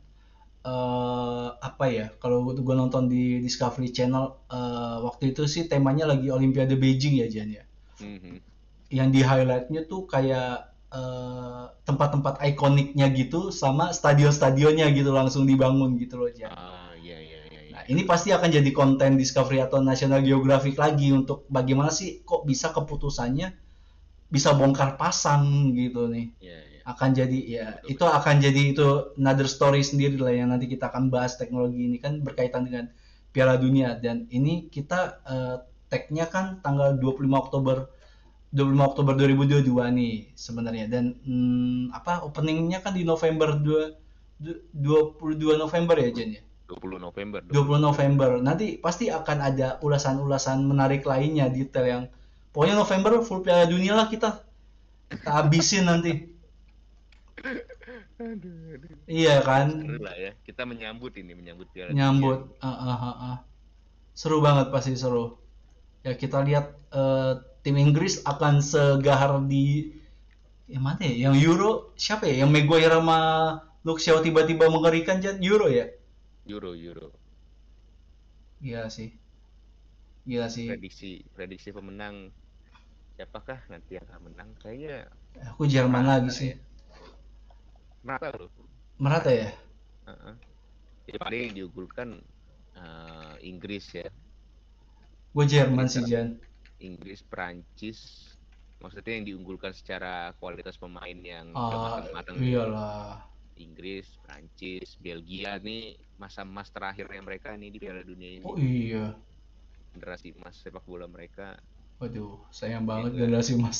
eh 0.64 1.48
apa 1.60 1.84
ya 1.92 2.06
kalau 2.22 2.38
gua 2.66 2.74
nonton 2.82 3.04
di 3.12 3.38
Discovery 3.44 3.92
Channel 3.92 4.24
eh, 4.48 4.96
waktu 5.06 5.24
itu 5.36 5.42
sih 5.44 5.68
temanya 5.68 6.04
lagi 6.12 6.28
Olimpiade 6.32 6.74
Beijing 6.80 7.14
ya 7.22 7.26
Jan 7.28 7.50
ya 7.52 7.64
Mhm. 8.00 8.40
yang 8.90 9.08
di 9.14 9.20
highlightnya 9.20 9.84
tuh 9.92 10.08
kayak 10.08 10.72
eh, 10.94 11.64
tempat-tempat 11.88 12.34
ikoniknya 12.54 13.06
gitu 13.12 13.50
sama 13.50 13.90
stadion-stadionnya 13.92 14.86
gitu 14.94 15.10
langsung 15.12 15.44
dibangun 15.50 15.98
gitu 15.98 16.14
loh 16.22 16.30
Jan. 16.32 16.48
ah 16.54 16.94
iya 16.96 17.18
iya 17.18 17.40
iya 17.50 17.60
iya. 17.66 17.72
Nah, 17.73 17.73
ini 17.88 18.02
pasti 18.08 18.28
akan 18.32 18.48
jadi 18.48 18.70
konten 18.72 19.16
Discovery 19.20 19.60
atau 19.62 19.80
National 19.84 20.20
Geographic 20.24 20.76
lagi 20.80 21.12
untuk 21.12 21.44
bagaimana 21.48 21.90
sih 21.92 22.24
kok 22.24 22.44
bisa 22.48 22.72
keputusannya 22.72 23.52
bisa 24.28 24.50
bongkar 24.56 24.98
pasang 24.98 25.70
gitu 25.76 26.10
nih. 26.10 26.26
Iya, 26.42 26.58
iya. 26.66 26.80
Akan 26.84 27.10
jadi 27.14 27.38
ya 27.46 27.66
Betul, 27.78 27.90
itu 27.96 28.04
akan 28.04 28.34
jadi 28.42 28.62
itu 28.74 28.86
another 29.20 29.48
story 29.48 29.80
sendiri 29.86 30.16
lah 30.20 30.34
yang 30.34 30.48
nanti 30.52 30.66
kita 30.66 30.90
akan 30.90 31.08
bahas 31.08 31.38
teknologi 31.40 31.86
ini 31.86 31.96
kan 32.02 32.20
berkaitan 32.20 32.66
dengan 32.66 32.90
Piala 33.34 33.56
Dunia 33.56 33.96
dan 33.98 34.26
ini 34.30 34.66
kita 34.68 35.22
eh, 35.24 35.56
tag-nya 35.90 36.26
kan 36.28 36.58
tanggal 36.64 36.98
25 36.98 37.34
Oktober 37.38 37.76
25 38.54 38.90
Oktober 38.90 39.12
2022 39.18 39.98
nih 39.98 40.14
sebenarnya 40.38 40.86
dan 40.90 41.04
hmm, 41.26 41.90
apa 41.90 42.22
openingnya 42.22 42.78
kan 42.84 42.94
di 42.94 43.02
November 43.02 43.58
2 43.58 43.82
du- 44.38 44.62
22 44.74 45.58
November 45.58 45.96
ya 45.98 46.10
Jen 46.14 46.30
ya 46.38 46.42
20 46.68 46.96
November 46.96 47.40
20 47.44 47.80
November. 47.80 48.30
Nanti 48.40 48.80
pasti 48.80 49.12
akan 49.12 49.38
ada 49.40 49.76
ulasan-ulasan 49.84 50.64
menarik 50.64 51.04
lainnya 51.04 51.52
detail 51.52 51.84
yang 51.84 52.02
pokoknya 52.56 52.80
November 52.80 53.20
full 53.20 53.44
Piala 53.44 53.68
Dunia 53.68 53.92
lah 53.92 54.08
kita. 54.08 54.40
Kita 55.12 55.30
habisin 55.30 55.84
nanti. 55.84 56.12
aduh, 58.24 58.56
aduh. 58.80 58.90
Iya 59.04 59.44
kan? 59.44 59.84
Seru 59.84 60.00
lah 60.00 60.16
ya 60.16 60.32
kita 60.40 60.62
menyambut 60.64 61.12
ini 61.20 61.36
menyambut 61.36 61.68
Piala 61.68 61.92
Nyambut. 61.92 62.56
Ah, 62.64 62.68
ah, 62.72 62.96
ah, 62.96 63.16
ah. 63.20 63.36
Seru 64.16 64.40
banget 64.40 64.72
pasti 64.72 64.96
seru. 64.96 65.36
Ya 66.00 66.16
kita 66.16 66.40
lihat 66.40 66.72
eh, 66.96 67.32
tim 67.60 67.76
Inggris 67.76 68.24
akan 68.24 68.64
segahar 68.64 69.36
di 69.44 69.92
yang 70.64 70.84
mana 70.84 71.04
ya? 71.04 71.28
Yang 71.28 71.34
Euro 71.44 71.70
siapa 72.00 72.24
ya? 72.24 72.44
Yang 72.44 72.50
Maguire 72.56 72.96
sama 72.96 73.18
Luke 73.84 74.00
Shaw 74.00 74.24
tiba-tiba 74.24 74.72
mengerikan 74.72 75.20
Euro 75.44 75.68
ya? 75.68 75.92
Euro 76.46 76.72
Euro 76.76 77.08
Gila 78.60 78.88
sih. 78.88 79.10
Gila 80.24 80.48
sih. 80.48 80.66
prediksi 80.72 81.20
prediksi 81.36 81.68
pemenang 81.68 82.32
siapakah 83.14 83.60
nanti 83.68 83.94
yang 84.00 84.04
akan 84.08 84.20
menang 84.32 84.50
kayaknya 84.58 85.06
Aku 85.52 85.66
Jerman 85.66 86.04
lagi 86.06 86.30
sih. 86.32 86.52
merata 88.04 88.28
loh 88.36 88.50
Merata 89.00 89.30
ya? 89.32 89.50
Heeh. 90.06 90.34
ya 91.04 91.16
paling 91.20 91.40
yang 91.44 91.54
diunggulkan 91.58 92.08
eh, 92.76 93.34
Inggris 93.44 93.84
ya 93.92 94.08
Gue 95.34 95.44
Jerman 95.44 95.86
sih 95.90 96.02
Jan. 96.06 96.38
Inggris 96.80 97.20
Prancis 97.24 97.98
maksudnya 98.80 99.16
yang 99.16 99.24
diunggulkan 99.28 99.72
secara 99.72 100.32
kualitas 100.36 100.76
pemain 100.76 101.16
yang 101.16 101.56
Ah, 101.56 102.00
matang-matang 102.00 102.36
iyalah. 102.38 103.24
Inggris, 103.56 104.18
Prancis, 104.20 104.98
Belgia 104.98 105.56
nih 105.56 105.94
masa 106.14 106.42
emas 106.42 106.68
terakhirnya 106.68 107.20
mereka 107.20 107.52
nih 107.52 107.68
di 107.68 107.78
Piala 107.78 108.02
Dunia 108.02 108.30
ini 108.32 108.44
Oh 108.44 108.54
iya. 108.54 109.14
generasi 109.90 110.34
emas 110.34 110.56
sepak 110.56 110.82
bola 110.82 111.06
mereka 111.06 111.54
Waduh, 111.96 112.42
sayang 112.48 112.82
banget 112.82 113.14
Iya. 113.14 113.18
generasi 113.20 113.52
emas. 113.54 113.78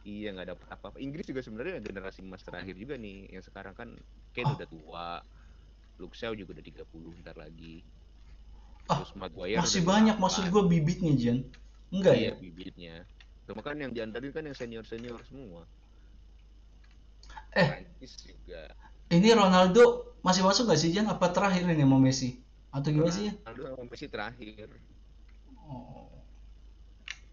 iya 0.00 0.32
nggak 0.32 0.48
dapat 0.50 0.66
apa-apa 0.70 0.96
Inggris 0.96 1.24
juga 1.24 1.40
sebenarnya 1.40 1.76
generasi 1.78 2.20
emas 2.20 2.40
terakhir 2.40 2.72
juga 2.74 2.96
nih 2.96 3.28
yang 3.30 3.40
sekarang 3.40 3.72
kan 3.72 3.88
Kane 4.30 4.46
Ah. 4.46 4.54
udah 4.54 4.68
tua 4.68 5.06
Luke 5.96 6.14
Shaw 6.14 6.32
juga 6.32 6.52
udah 6.52 6.64
30 6.64 6.84
ntar 7.20 7.36
lagi 7.36 7.84
Ah, 8.86 9.00
terus 9.00 9.12
Maguire 9.14 9.60
Masih 9.60 9.80
banyak 9.80 10.16
28. 10.16 10.18
maksud 10.18 10.44
gue 10.46 10.62
bibitnya 10.66 11.12
Jan. 11.14 11.38
Enggak 11.90 12.14
iya 12.16 12.32
ya? 12.32 12.32
bibitnya 12.34 12.94
cuma 13.44 13.60
kan 13.60 13.74
yang 13.74 13.90
diantarin 13.90 14.30
kan 14.30 14.42
yang 14.42 14.54
senior 14.54 14.84
senior 14.84 15.18
semua 15.22 15.64
Eh. 17.50 17.66
Prancis 17.66 18.14
juga 18.22 18.70
Ini 19.10 19.28
Ronaldo 19.34 19.82
masih 20.26 20.42
masuk 20.46 20.62
nggak 20.70 20.80
sih 20.80 20.90
Jan? 20.94 21.06
Apa 21.10 21.26
terakhir 21.34 21.66
ini 21.66 21.84
mau 21.84 21.98
Messi? 21.98 22.28
Atau 22.70 22.94
gimana 22.94 23.10
sih? 23.10 23.26
Ronaldo 23.44 23.62
sama 23.74 23.84
Messi 23.90 24.06
terakhir 24.06 24.68
Oh, 25.70 26.24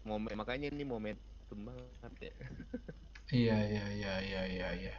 momen 0.08 0.34
makanya 0.40 0.66
ini 0.74 0.84
momentum 0.92 1.58
banget 1.68 2.12
ya 2.30 2.34
iya 3.38 3.56
iya 3.72 3.84
iya 3.98 4.12
iya 4.28 4.40
iya 4.54 4.68
iya. 4.80 4.92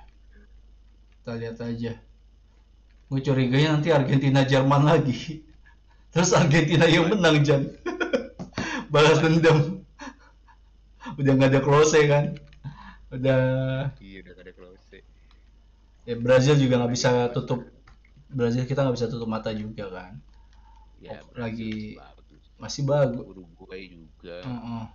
Kita 1.19 1.31
lihat 1.39 1.57
aja. 1.61 1.91
Gue 3.09 3.19
curiganya 3.25 3.69
nanti 3.75 3.89
Argentina 3.89 4.41
Jerman 4.45 4.81
lagi. 4.85 5.43
Terus 6.13 6.31
Argentina 6.33 6.85
yang 6.89 7.09
menang 7.11 7.37
Jan. 7.45 7.63
Balas 8.93 9.19
dendam. 9.21 9.85
Udah 11.19 11.31
nggak 11.35 11.49
ada 11.51 11.61
close 11.65 11.99
kan? 12.11 12.25
Udah 13.13 13.41
iya 14.03 14.17
udah 14.23 14.31
gak 14.37 14.45
ada 14.45 14.53
close 14.57 14.85
ya 16.09 16.17
Brazil 16.17 16.57
juga 16.57 16.81
nggak 16.81 16.89
bisa 16.89 17.11
tutup 17.29 17.69
Brazil 18.27 18.65
kita 18.65 18.81
nggak 18.81 18.95
bisa 18.95 19.07
tutup 19.07 19.25
mata 19.25 19.49
juga 19.51 19.85
kan? 19.87 20.13
Ya 20.97 21.21
Oh, 21.21 21.37
lagi- 21.37 21.95
bagus. 21.95 22.43
masih 22.57 22.83
bagus. 22.83 23.23
Uruguay 23.23 23.85
juga. 23.87 24.41
Heeh. 24.41 24.85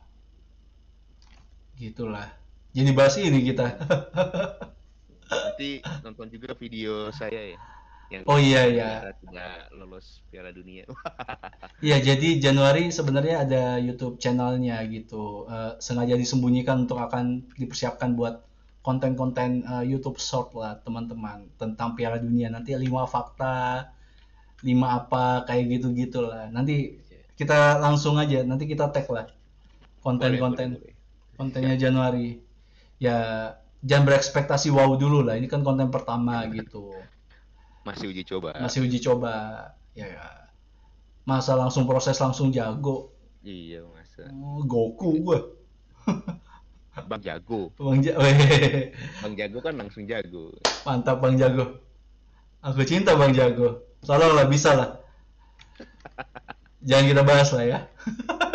gitulah. 1.77 2.31
Jadi 2.71 2.91
bahas 2.91 3.15
ini 3.17 3.43
kita. 3.45 3.67
Nanti 5.25 5.71
nonton 6.01 6.27
juga 6.29 6.55
video 6.55 7.11
saya 7.11 7.55
ya 7.55 7.59
yang 8.13 8.23
Oh, 8.27 8.37
iya, 8.37 8.69
iya. 8.69 8.91
tidak 9.17 9.73
lolos 9.73 10.23
Piala 10.29 10.51
Dunia. 10.51 10.85
Iya 11.83 11.99
jadi 12.01 12.39
Januari 12.39 12.89
sebenarnya 12.89 13.43
ada 13.43 13.63
YouTube 13.77 14.17
channelnya 14.17 14.79
gitu. 14.87 15.45
Eh, 15.47 15.73
sengaja 15.79 16.15
disembunyikan 16.15 16.87
untuk 16.87 16.97
akan 16.97 17.45
dipersiapkan 17.53 18.15
buat 18.15 18.41
konten-konten 18.85 19.65
eh, 19.65 19.85
YouTube 19.89 20.21
short 20.21 20.53
lah 20.53 20.77
teman-teman 20.85 21.49
tentang 21.57 21.97
Piala 21.97 22.21
Dunia. 22.21 22.53
Nanti 22.53 22.77
lima 22.77 23.09
fakta 23.09 23.89
lima 24.65 25.01
apa 25.01 25.45
kayak 25.45 25.65
gitu 25.77 25.93
gitulah 25.93 26.49
nanti 26.49 26.97
kita 27.37 27.77
langsung 27.85 28.17
aja 28.17 28.41
nanti 28.49 28.65
kita 28.65 28.89
tag 28.89 29.05
lah 29.13 29.29
konten-konten 30.05 30.79
kontennya 31.41 31.81
Januari. 31.81 32.39
Ya 33.01 33.51
jangan 33.85 34.05
berekspektasi 34.09 34.73
wow 34.73 34.95
dulu 34.97 35.25
lah 35.25 35.41
ini 35.41 35.49
kan 35.49 35.65
konten 35.65 35.89
pertama 35.89 36.45
gitu. 36.53 36.93
Masih 37.85 38.13
uji 38.13 38.23
coba. 38.25 38.57
Masih 38.61 38.85
uji 38.85 39.01
coba 39.01 39.33
ya. 39.97 40.09
Masa 41.25 41.57
langsung 41.57 41.89
proses 41.89 42.21
langsung 42.21 42.53
jago? 42.53 43.13
Iya 43.45 43.85
masa. 43.93 44.29
Oh, 44.33 44.61
Goku 44.65 45.21
gua. 45.25 45.64
Bang 47.03 47.23
Jago. 47.27 47.75
Bang 47.75 47.99
Ja- 47.99 48.15
Weh, 48.23 48.95
Bang 49.19 49.35
Jago 49.35 49.59
kan 49.59 49.75
langsung 49.75 50.07
jago. 50.07 50.55
mantap 50.87 51.19
Bang 51.19 51.35
Jago. 51.35 51.83
Aku 52.63 52.87
cinta 52.87 53.19
Bang 53.19 53.35
Jago. 53.35 53.83
Tolonglah 54.07 54.47
bisa 54.47 54.79
lah. 54.79 54.91
Jangan 56.85 57.05
kita 57.11 57.23
bahas 57.27 57.51
lah 57.51 57.65
ya. 57.67 57.79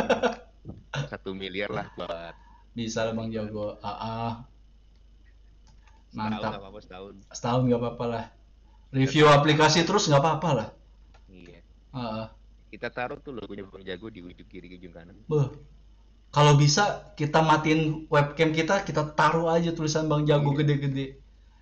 Satu 1.11 1.33
miliar 1.33 1.69
lah 1.73 1.89
buat 1.97 2.33
Bisa 2.73 3.03
lah 3.03 3.13
Bang 3.13 3.33
Jago. 3.33 3.75
Ah, 3.83 3.91
ah. 3.91 4.31
setahun 6.09 6.31
Mantap. 6.31 6.49
nggak 6.49 6.61
apa-apa 6.63 6.79
setahun. 6.79 7.13
Setahun 7.33 7.61
nggak 7.67 7.81
apa-apa 7.81 8.05
lah. 8.07 8.25
Review 8.89 9.25
aplikasi 9.29 9.85
terus 9.85 10.07
nggak 10.09 10.21
apa-apa 10.21 10.49
lah. 10.55 10.67
Iya. 11.29 11.59
Ah, 11.91 11.99
ah. 11.99 12.27
Kita 12.69 12.93
taruh 12.93 13.17
tuh 13.19 13.33
logonya 13.33 13.65
Bang 13.67 13.83
Jago 13.83 14.07
di 14.13 14.21
ujung 14.23 14.47
kiri 14.47 14.69
ujung 14.77 14.93
kanan. 14.93 15.17
Beuh. 15.27 15.49
Kalau 16.29 16.53
bisa 16.53 17.09
kita 17.17 17.41
matiin 17.41 18.05
webcam 18.07 18.53
kita, 18.53 18.85
kita 18.85 19.13
taruh 19.13 19.49
aja 19.49 19.73
tulisan 19.73 20.05
Bang 20.05 20.23
Jago 20.23 20.53
Iya. 20.53 20.57
gede-gede. 20.61 21.07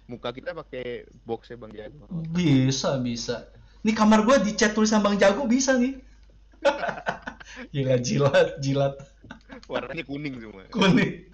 Muka 0.07 0.31
kita 0.31 0.51
pakai 0.51 1.07
boxnya 1.23 1.55
Bang 1.55 1.71
Jago. 1.71 2.03
Bisa, 2.31 2.99
bisa. 2.99 3.47
Ini 3.81 3.91
kamar 3.91 4.27
gua 4.27 4.37
dicat 4.37 4.75
tulisan 4.75 4.99
Bang 4.99 5.15
Jago 5.15 5.47
bisa 5.47 5.75
nih. 5.75 5.95
Gila 7.73 7.95
jilat, 7.97 8.59
jilat 8.59 8.93
Warnanya 9.65 10.03
kuning 10.03 10.35
semua. 10.37 10.67
kuning. 10.69 11.25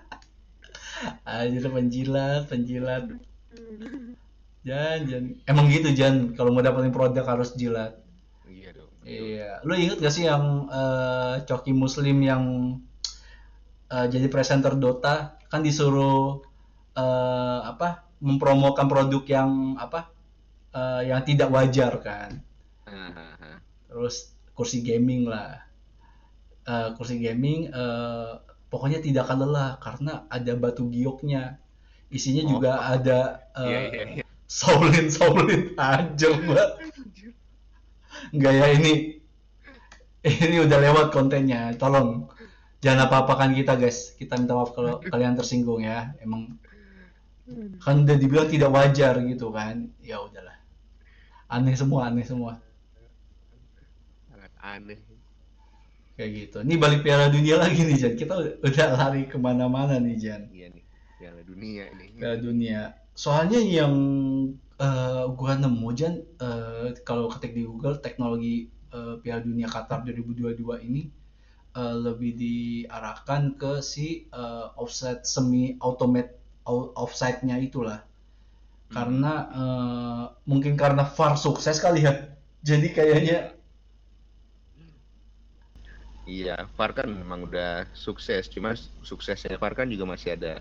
Anjir 1.24 1.64
penjilat, 1.64 2.48
penjilat. 2.48 3.08
Jan, 4.60 4.98
Jan. 5.08 5.24
Emang 5.48 5.68
gitu 5.72 5.88
Jan, 5.92 6.36
kalau 6.36 6.52
mau 6.52 6.60
dapetin 6.60 6.92
produk 6.92 7.24
harus 7.24 7.56
jilat. 7.56 7.96
Iya 8.44 8.76
dong. 8.76 8.89
Iya. 9.10 9.58
Lu 9.66 9.74
inget 9.74 9.98
gak 9.98 10.14
sih 10.14 10.30
yang 10.30 10.70
eh, 10.70 11.42
Coki 11.42 11.74
Muslim 11.74 12.22
yang 12.22 12.44
eh, 13.90 14.06
jadi 14.06 14.30
presenter 14.30 14.78
Dota 14.78 15.34
kan 15.50 15.66
disuruh 15.66 16.38
eh, 16.94 17.60
apa 17.66 18.06
mempromokan 18.22 18.86
produk 18.86 19.22
yang 19.26 19.50
apa 19.74 20.14
eh, 20.70 21.10
yang 21.10 21.26
tidak 21.26 21.50
wajar 21.50 21.98
kan. 21.98 22.30
Terus 23.90 24.30
kursi 24.54 24.86
gaming 24.86 25.26
lah. 25.26 25.66
Eh, 26.62 26.88
kursi 26.94 27.18
gaming 27.18 27.66
eh, 27.66 28.30
pokoknya 28.70 29.02
tidak 29.02 29.26
akan 29.26 29.38
lelah 29.48 29.70
karena 29.82 30.30
ada 30.30 30.54
batu 30.54 30.86
gioknya. 30.86 31.58
Isinya 32.10 32.42
Oh. 32.46 32.48
juga 32.58 32.70
ada 32.86 33.50
eh, 33.58 33.66
Iya 33.66 33.80
iya 33.90 34.04
iya. 34.18 34.24
Shaolin 34.50 35.06
Shaolin 35.10 35.74
anjir 35.78 36.34
gua. 36.46 36.78
Enggak 38.30 38.52
ya 38.56 38.66
ini 38.76 38.92
ini 40.24 40.56
udah 40.60 40.78
lewat 40.78 41.06
kontennya. 41.16 41.72
Tolong 41.80 42.28
jangan 42.84 43.08
apa-apakan 43.08 43.56
kita 43.56 43.80
guys. 43.80 44.12
Kita 44.16 44.36
minta 44.36 44.56
maaf 44.56 44.76
kalau 44.76 45.00
kalian 45.00 45.36
tersinggung 45.36 45.80
ya. 45.84 46.12
Emang 46.20 46.60
kan 47.82 48.06
udah 48.06 48.16
dibilang 48.20 48.48
tidak 48.48 48.70
wajar 48.70 49.18
gitu 49.24 49.50
kan. 49.50 49.88
Ya 50.04 50.20
udahlah. 50.20 50.56
Aneh 51.50 51.74
semua, 51.74 52.06
aneh 52.06 52.22
semua. 52.22 52.62
Sangat 54.30 54.52
aneh. 54.62 55.00
Kayak 56.14 56.30
gitu. 56.36 56.56
Ini 56.62 56.74
balik 56.76 57.00
Piala 57.00 57.32
Dunia 57.32 57.56
lagi 57.56 57.80
nih 57.80 57.96
Jan. 57.96 58.14
Kita 58.14 58.32
udah, 58.36 58.54
udah 58.60 58.86
lari 58.92 59.24
ke 59.24 59.40
mana-mana 59.40 59.96
nih 59.96 60.16
Jan. 60.20 60.42
Iya 60.52 60.68
nih. 60.68 60.84
Piala 61.16 61.40
dunia 61.42 61.84
ini. 61.96 62.06
Piala 62.16 62.36
Dunia. 62.36 62.80
Soalnya 63.16 63.60
yang 63.60 63.92
eh, 64.86 65.24
gua 65.38 65.52
nemu 65.62 65.88
Jan 65.98 66.14
eh, 66.46 66.88
kalau 67.08 67.26
ketik 67.32 67.52
di 67.58 67.62
Google 67.70 67.96
teknologi 68.06 68.54
eh, 68.96 69.14
Piala 69.22 69.42
Dunia 69.48 69.68
Qatar 69.74 69.98
2022 70.06 70.76
ini 70.88 71.02
eh, 71.80 71.96
lebih 72.06 72.32
diarahkan 72.42 73.42
ke 73.60 73.72
si 73.92 74.06
eh, 74.32 74.66
offset 74.82 75.18
semi 75.34 75.76
automate 75.86 76.32
au- 76.70 76.92
offside-nya 77.04 77.56
itulah. 77.68 78.00
Karena 78.90 79.32
eh, 79.62 80.24
mungkin 80.50 80.74
karena 80.82 81.04
VAR 81.16 81.34
sukses 81.38 81.76
kali 81.84 82.00
ya. 82.06 82.14
Jadi 82.68 82.88
kayaknya 82.96 83.38
Iya, 86.28 86.68
VAR 86.76 86.90
kan 86.98 87.08
memang 87.10 87.40
udah 87.48 87.88
sukses, 87.96 88.44
cuma 88.54 88.76
suksesnya 89.10 89.56
VAR 89.56 89.72
kan 89.80 89.88
juga 89.92 90.04
masih 90.14 90.36
ada 90.36 90.60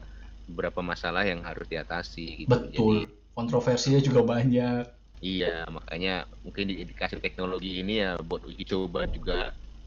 beberapa 0.50 0.82
masalah 0.82 1.24
yang 1.28 1.44
harus 1.46 1.68
diatasi 1.70 2.48
gitu. 2.48 2.60
betul. 2.74 2.98
Jadi, 2.98 3.06
Kontroversinya 3.40 4.00
juga 4.08 4.22
banyak. 4.34 4.84
iya, 5.26 5.48
makanya 5.78 6.10
mungkin 6.46 6.64
di- 6.70 6.88
dikasih 6.90 7.20
teknologi 7.26 7.70
ini 7.82 7.92
ya 8.04 8.10
buat 8.30 8.42
uji 8.50 8.64
coba 8.72 9.00
juga 9.16 9.34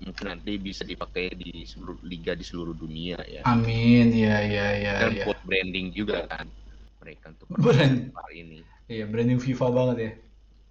mungkin 0.04 0.26
nanti 0.30 0.50
bisa 0.68 0.82
dipakai 0.90 1.24
di 1.42 1.50
seluruh 1.70 1.98
liga 2.10 2.32
di 2.40 2.44
seluruh 2.50 2.74
dunia 2.82 3.16
ya. 3.36 3.42
Amin. 3.52 4.06
Ya 4.14 4.38
ya 4.42 4.66
ya 4.84 4.92
Dan 5.00 5.10
ya. 5.18 5.24
buat 5.26 5.38
branding 5.46 5.86
juga 5.98 6.16
kan 6.32 6.46
mereka 7.02 7.26
untuk 7.34 7.48
Brand. 7.64 8.12
Ini. 8.32 8.60
Iya, 8.92 9.04
branding 9.10 9.40
FIFA 9.40 9.66
banget 9.76 9.96
ya. 10.06 10.12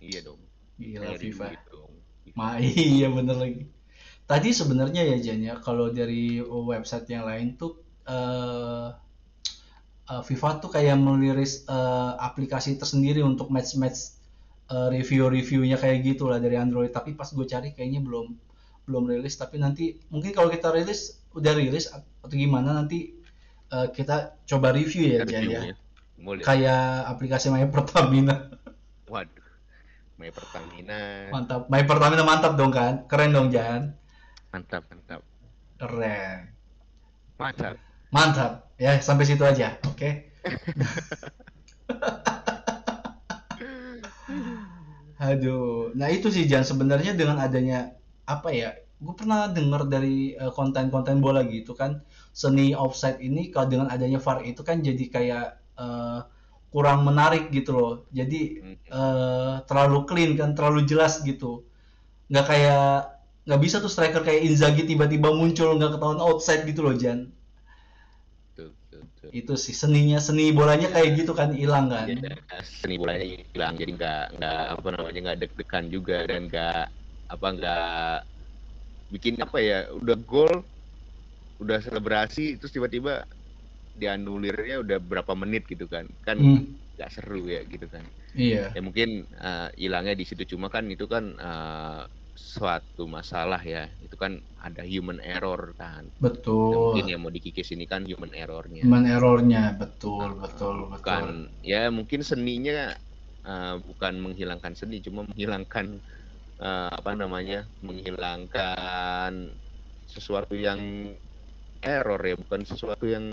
Iya 0.02 0.20
dong. 0.26 0.42
Gila 0.80 1.04
Kayak 1.06 1.20
FIFA. 1.24 1.46
dong. 1.70 1.94
Ma 2.38 2.46
iya 2.96 3.08
bener 3.18 3.38
lagi. 3.44 3.62
Tadi 4.30 4.50
sebenarnya 4.56 5.02
ya 5.12 5.18
Jan 5.26 5.42
ya, 5.50 5.54
kalau 5.66 5.88
dari 5.92 6.40
website 6.72 7.08
yang 7.14 7.26
lain 7.30 7.48
tuh 7.62 7.72
eh 8.08 8.88
eh, 10.12 10.22
FIFA 10.28 10.60
tuh 10.60 10.70
kayak 10.76 11.00
meliris 11.00 11.64
eh, 11.66 12.14
aplikasi 12.20 12.76
tersendiri 12.76 13.24
untuk 13.24 13.48
match-match 13.48 14.20
eh, 14.68 14.88
review-reviewnya 15.00 15.80
kayak 15.80 16.04
gitu 16.04 16.28
lah 16.28 16.44
dari 16.44 16.60
Android. 16.60 16.92
Tapi 16.92 17.16
pas 17.16 17.32
gue 17.32 17.48
cari 17.48 17.72
kayaknya 17.72 18.04
belum 18.04 18.36
belum 18.92 19.04
rilis. 19.08 19.40
Tapi 19.40 19.56
nanti 19.58 19.96
mungkin 20.12 20.36
kalau 20.36 20.52
kita 20.52 20.76
rilis 20.76 21.24
udah 21.32 21.56
rilis 21.56 21.88
atau 21.88 22.28
gimana 22.28 22.76
nanti 22.76 23.16
eh, 23.72 23.88
kita 23.96 24.44
coba 24.44 24.76
review 24.76 25.16
ya 25.16 25.24
Kita 25.24 25.32
Jan 25.32 25.44
ya. 25.48 25.62
Boleh. 26.22 26.44
Kayak 26.46 27.10
aplikasi 27.10 27.50
My 27.50 27.66
Pertamina. 27.72 28.54
Waduh. 29.12 29.48
My 30.22 30.30
Pertamina. 30.30 31.34
Mantap. 31.34 31.66
My 31.66 31.82
Pertamina 31.82 32.22
mantap 32.22 32.54
dong 32.54 32.70
kan? 32.70 33.10
Keren 33.10 33.34
dong 33.34 33.50
Jan. 33.50 33.98
Mantap, 34.54 34.86
mantap. 34.92 35.26
Keren. 35.82 36.54
Mantap. 37.42 37.91
Mantap. 38.12 38.72
Ya, 38.82 38.98
sampai 39.00 39.24
situ 39.28 39.44
aja. 39.46 39.78
Oke. 39.88 40.32
Aduh. 45.22 45.94
Nah, 46.00 46.08
itu 46.10 46.28
sih 46.34 46.50
Jan 46.50 46.66
sebenarnya 46.66 47.14
dengan 47.14 47.38
adanya 47.38 47.94
apa 48.26 48.50
ya? 48.52 48.74
Gue 49.02 49.14
pernah 49.18 49.50
dengar 49.50 49.86
dari 49.90 50.34
eh, 50.38 50.52
konten-konten 50.54 51.22
bola 51.26 51.42
gitu 51.46 51.74
kan, 51.74 52.02
seni 52.34 52.74
offside 52.78 53.18
ini 53.22 53.50
kalau 53.54 53.68
dengan 53.70 53.88
adanya 53.90 54.18
VAR 54.22 54.46
itu 54.46 54.62
kan 54.66 54.82
jadi 54.82 55.04
kayak 55.10 55.46
eh, 55.82 56.20
kurang 56.74 57.00
menarik 57.08 57.50
gitu 57.54 57.72
loh. 57.78 57.94
Jadi 58.14 58.42
eh, 58.90 59.54
terlalu 59.70 59.98
clean 60.10 60.32
kan, 60.40 60.50
terlalu 60.58 60.86
jelas 60.90 61.22
gitu. 61.26 61.66
Nggak 62.32 62.46
kayak 62.52 62.86
nggak 63.48 63.62
bisa 63.66 63.76
tuh 63.84 63.92
striker 63.92 64.22
kayak 64.28 64.42
Inzaghi 64.48 64.84
tiba-tiba 64.90 65.30
muncul 65.34 65.78
nggak 65.78 65.92
ketahuan 65.98 66.22
outside 66.22 66.62
gitu 66.70 66.82
loh 66.86 66.96
Jan. 66.98 67.30
Tuh. 69.22 69.30
itu 69.30 69.54
sih 69.54 69.76
seninya 69.78 70.18
seni 70.18 70.50
bolanya 70.50 70.90
kayak 70.90 71.10
gitu 71.22 71.32
kan 71.38 71.50
hilang 71.54 71.86
kan? 71.94 72.10
Ya, 72.10 72.60
seni 72.66 72.96
bolanya 72.98 73.26
hilang 73.54 73.74
jadi 73.78 73.92
nggak 73.94 74.24
nggak 74.42 74.62
apa 74.74 74.88
namanya 74.98 75.20
nggak 75.26 75.40
deg-degan 75.46 75.86
juga 75.94 76.18
dan 76.26 76.42
nggak 76.50 76.82
apa 77.30 77.48
nggak 77.56 78.16
bikin 79.14 79.36
apa 79.44 79.58
ya 79.60 79.80
udah 79.94 80.18
gol 80.26 80.54
udah 81.62 81.78
selebrasi 81.78 82.58
terus 82.58 82.74
tiba-tiba 82.74 83.22
dianulirnya 83.94 84.82
udah 84.82 84.98
berapa 84.98 85.34
menit 85.38 85.68
gitu 85.70 85.86
kan. 85.86 86.08
Kan 86.26 86.42
Hmm, 86.42 86.82
nggak 86.98 87.12
seru 87.12 87.46
ya 87.46 87.62
gitu 87.68 87.86
kan. 87.92 88.04
Iya. 88.34 88.72
Ya 88.74 88.82
mungkin 88.82 89.30
eh, 89.30 89.70
hilangnya 89.78 90.16
di 90.18 90.26
situ. 90.26 90.44
Cuma 90.56 90.72
kan 90.74 90.88
itu 90.90 91.06
kan 91.06 91.36
eh, 91.38 92.02
suatu 92.42 93.06
masalah 93.06 93.62
ya. 93.62 93.86
Itu 94.02 94.18
kan 94.18 94.42
ada 94.58 94.82
human 94.82 95.22
error 95.22 95.78
kan. 95.78 96.10
Nah, 96.10 96.30
betul 96.34 96.74
mungkin 96.74 97.06
yang 97.14 97.22
mau 97.22 97.32
dikikis 97.34 97.70
ini 97.78 97.86
kan 97.86 98.02
human 98.06 98.34
errornya. 98.34 98.84
Human 98.86 99.06
errornya 99.06 99.78
betul 99.78 100.38
betul 100.42 100.90
betul 100.90 100.98
bukan 100.98 101.26
ya 101.62 101.88
mungkin 101.94 102.22
seninya 102.26 102.94
uh, 103.46 103.78
bukan 103.82 104.14
menghilangkan 104.22 104.74
seni 104.74 105.02
cuma 105.02 105.26
menghilangkan 105.30 106.02
uh, 106.62 106.90
apa 106.90 107.12
namanya 107.18 107.70
menghilangkan 107.82 109.54
sesuatu 110.06 110.54
yang 110.58 111.14
error 111.82 112.22
ya 112.22 112.36
bukan 112.38 112.62
sesuatu 112.66 113.06
yang 113.10 113.30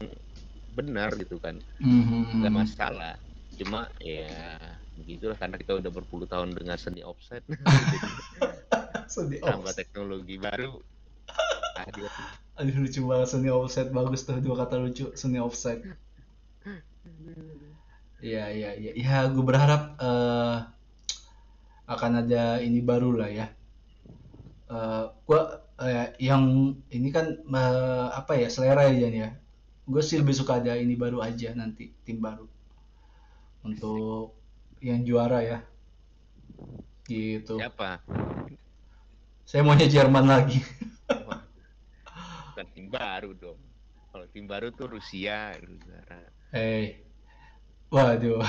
benar 0.72 1.12
gitu 1.16 1.36
kan. 1.40 1.60
Mhm. 1.80 2.44
nggak 2.44 2.54
masalah. 2.54 3.14
Cuma 3.58 3.88
ya 4.00 4.56
begitulah 4.98 5.38
karena 5.38 5.56
kita 5.56 5.78
udah 5.78 5.90
berpuluh 5.94 6.26
tahun 6.26 6.52
dengan 6.52 6.74
seni 6.74 7.06
offset 7.06 7.46
Seni 9.12 9.40
tambah 9.40 9.72
offset. 9.72 9.86
teknologi 9.86 10.36
baru 10.36 10.82
hadir 11.78 12.10
Aduh 12.58 12.74
lucu 12.82 13.00
banget 13.06 13.28
seni 13.30 13.48
offset 13.54 13.88
bagus 13.94 14.26
tuh 14.26 14.42
dua 14.42 14.66
kata 14.66 14.82
lucu 14.82 15.14
seni 15.14 15.38
offset. 15.38 15.78
Iya 18.18 18.50
iya 18.50 18.70
iya. 18.74 18.92
Ya 18.98 19.30
gue 19.30 19.44
berharap 19.46 19.94
eh, 20.02 20.56
akan 21.86 22.12
ada 22.26 22.58
ini 22.58 22.82
baru 22.82 23.14
lah 23.14 23.30
ya. 23.30 23.46
Eh, 24.66 25.04
gua 25.22 25.62
eh, 25.78 26.18
yang 26.18 26.74
ini 26.90 27.08
kan 27.14 27.30
eh, 27.46 28.08
apa 28.10 28.34
ya 28.34 28.50
selera 28.50 28.90
ya 28.90 29.06
Jan 29.06 29.14
ya. 29.14 29.30
Gue 29.86 30.02
sih 30.02 30.18
lebih 30.18 30.34
suka 30.34 30.58
ada 30.58 30.74
ini 30.74 30.98
baru 30.98 31.22
aja 31.22 31.54
nanti 31.54 31.94
tim 32.02 32.18
baru 32.18 32.50
untuk 33.62 34.37
yang 34.82 35.02
juara 35.02 35.40
ya. 35.42 35.58
Gitu. 37.08 37.56
Siapa? 37.56 38.04
Saya 39.48 39.64
maunya 39.64 39.88
Jerman 39.88 40.28
lagi. 40.28 40.60
Bukan 42.52 42.66
tim 42.76 42.86
baru 42.92 43.32
dong. 43.32 43.60
Kalau 44.12 44.26
tim 44.28 44.44
baru 44.44 44.68
tuh 44.74 44.92
Rusia, 44.92 45.56
negara. 45.56 46.20
Hei, 46.52 47.06
waduh. 47.88 48.44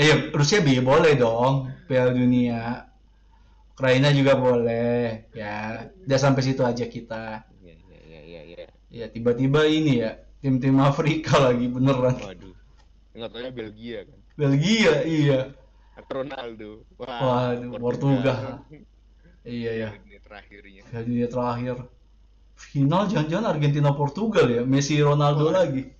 Iya, 0.00 0.30
Rusia 0.38 0.64
bi 0.64 0.80
boleh 0.80 1.18
dong, 1.18 1.68
Piala 1.84 2.16
Dunia. 2.16 2.86
Ukraina 3.76 4.10
juga 4.10 4.34
boleh, 4.34 5.28
ya. 5.36 5.86
Udah 6.06 6.18
sampai 6.18 6.42
situ 6.42 6.64
aja 6.64 6.86
kita. 6.88 7.46
Iya, 7.60 7.74
iya, 7.76 7.98
iya, 8.02 8.20
iya, 8.24 8.42
iya. 8.56 8.66
Ya 8.88 9.06
tiba-tiba 9.12 9.68
ini 9.68 10.00
ya, 10.02 10.16
tim-tim 10.40 10.80
Afrika 10.80 11.38
lagi 11.50 11.68
beneran. 11.68 12.16
Waduh. 12.18 12.54
Nggak 13.18 13.28
taunya 13.34 13.52
Belgia 13.52 14.00
kan. 14.06 14.17
Belgia, 14.38 15.02
iya. 15.02 15.50
Ronaldo. 16.06 16.86
Wah, 16.94 17.58
Waduh, 17.58 17.74
Portugal. 17.82 18.62
Iya 19.42 19.72
ya, 19.74 19.88
Ini 19.98 20.22
terakhirnya. 20.22 20.82
Dunia 21.02 21.26
terakhir. 21.26 21.76
Final 22.54 23.10
jangan-jangan 23.10 23.46
Argentina 23.58 23.90
Portugal 23.90 24.46
ya, 24.46 24.62
Messi 24.62 25.02
Ronaldo 25.02 25.50
Wah. 25.50 25.66
lagi. 25.66 25.90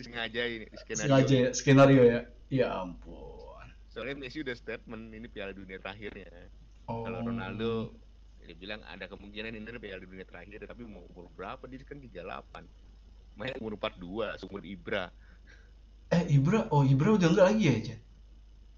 Disengaja 0.00 0.40
ini, 0.48 0.64
di 0.64 0.76
skenario. 0.80 1.04
Sengaja 1.04 1.34
ya, 1.36 1.50
skenario 1.52 2.02
ya. 2.08 2.20
Ya 2.48 2.66
ampun. 2.72 3.68
Soalnya 3.92 4.16
Messi 4.16 4.40
udah 4.40 4.56
statement 4.56 5.12
ini 5.12 5.28
Piala 5.28 5.52
Dunia 5.52 5.76
terakhirnya. 5.76 6.48
Oh. 6.88 7.04
Kalau 7.04 7.20
Ronaldo 7.20 7.92
dia 8.40 8.56
bilang 8.56 8.80
ada 8.88 9.04
kemungkinan 9.06 9.52
ini 9.52 9.76
Piala 9.76 10.00
Dunia 10.00 10.24
terakhir 10.24 10.64
tapi 10.64 10.88
mau 10.88 11.04
umur 11.12 11.28
berapa 11.36 11.68
dia 11.68 11.84
kan 11.84 12.00
38. 12.00 12.64
Main 13.36 13.52
umur 13.60 13.76
42, 13.76 14.40
seumur 14.40 14.64
Ibra. 14.64 15.12
Eh 16.10 16.22
Ibra, 16.36 16.66
oh 16.74 16.82
Ibra 16.82 17.14
udah 17.14 17.28
enggak 17.30 17.46
lagi 17.54 17.64
ya, 17.70 17.76
Jan? 17.86 18.00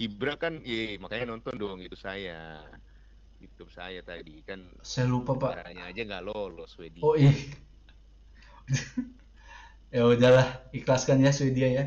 Ibra 0.02 0.32
kan, 0.36 0.60
iya 0.66 0.98
makanya 1.00 1.32
nonton 1.32 1.54
dong 1.56 1.80
itu 1.80 1.96
saya. 1.96 2.60
YouTube 3.42 3.74
saya 3.74 3.98
tadi 4.06 4.38
kan 4.46 4.62
Saya 4.86 5.10
lupa 5.10 5.34
Pak. 5.34 5.58
caranya 5.58 5.90
aja 5.90 6.00
nggak 6.06 6.24
lolos 6.30 6.78
Swedia. 6.78 7.02
Oh 7.02 7.18
iya. 7.18 7.34
ya 9.94 10.02
udahlah, 10.06 10.62
ikhlaskan 10.70 11.26
ya 11.26 11.34
Swedia 11.34 11.68
ya. 11.68 11.84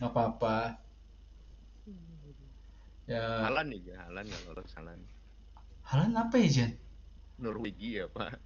Nggak 0.00 0.10
apa-apa. 0.12 0.80
Ya, 3.06 3.46
Halan 3.46 3.70
nih, 3.70 3.92
ya, 3.94 4.02
Halan 4.08 4.24
nggak 4.26 4.42
lolos 4.50 4.72
Halan. 4.74 4.98
Halan 5.86 6.12
apa 6.18 6.34
ya 6.42 6.48
Jan? 6.50 6.72
Norwegia 7.38 8.08
pak, 8.10 8.40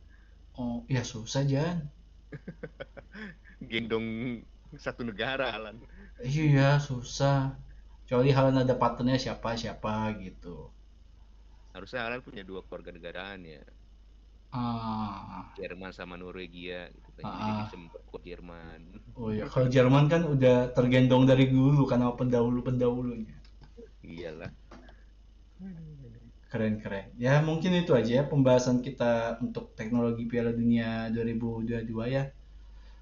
Oh 0.59 0.83
ya 0.90 1.00
susah 1.07 1.46
Jan. 1.46 1.87
gendong 3.70 4.40
satu 4.76 5.07
negara 5.07 5.55
Halan. 5.55 5.79
Iya 6.24 6.76
susah. 6.88 7.56
Kecuali 8.04 8.30
Halan 8.37 8.56
ada 8.62 8.74
partnernya 8.83 9.18
siapa 9.24 9.56
siapa 9.56 10.12
gitu. 10.24 10.68
Harusnya 11.74 12.00
Halan 12.04 12.20
punya 12.26 12.42
dua 12.42 12.61
keluarga 12.66 12.90
negaraan 12.92 13.40
ya, 13.46 13.62
Ah, 14.50 15.46
Jerman 15.54 15.94
sama 15.94 16.18
Norwegia 16.18 16.90
gitu 16.90 17.09
kan. 17.14 17.22
Jadi 17.30 17.50
Ah. 17.54 17.59
bisa 17.62 17.76
memperkuat 17.78 18.22
Jerman. 18.26 18.80
oh 19.14 19.30
ya 19.30 19.46
kalau 19.46 19.68
Jerman 19.70 20.11
kan 20.11 20.22
udah 20.26 20.74
tergendong 20.74 21.22
dari 21.30 21.46
dulu 21.54 21.87
karena 21.87 22.11
pendahulu-pendahulunya. 22.11 23.37
Iyalah. 24.02 24.50
Keren-keren. 26.50 27.14
Ya 27.14 27.38
mungkin 27.46 27.70
itu 27.78 27.94
aja 27.94 28.11
ya 28.20 28.24
pembahasan 28.26 28.83
kita 28.83 29.38
untuk 29.38 29.70
teknologi 29.78 30.26
Piala 30.26 30.50
Dunia 30.50 31.06
2022 31.14 32.11
ya. 32.11 32.26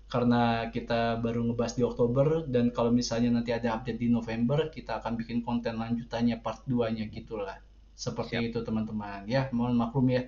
Karena 0.08 0.72
kita 0.72 1.20
baru 1.20 1.44
ngebahas 1.44 1.76
di 1.76 1.84
Oktober 1.84 2.48
dan 2.48 2.72
kalau 2.72 2.88
misalnya 2.88 3.28
nanti 3.28 3.52
ada 3.52 3.76
update 3.76 4.00
di 4.00 4.08
November, 4.08 4.72
kita 4.72 5.04
akan 5.04 5.20
bikin 5.20 5.44
konten 5.44 5.76
lanjutannya 5.76 6.40
part 6.40 6.64
2-nya 6.64 7.12
gitulah. 7.12 7.60
Seperti 7.92 8.40
Siap. 8.40 8.48
itu 8.48 8.58
teman-teman. 8.64 9.28
Ya, 9.28 9.52
mohon 9.52 9.76
maklum 9.76 10.08
ya. 10.08 10.24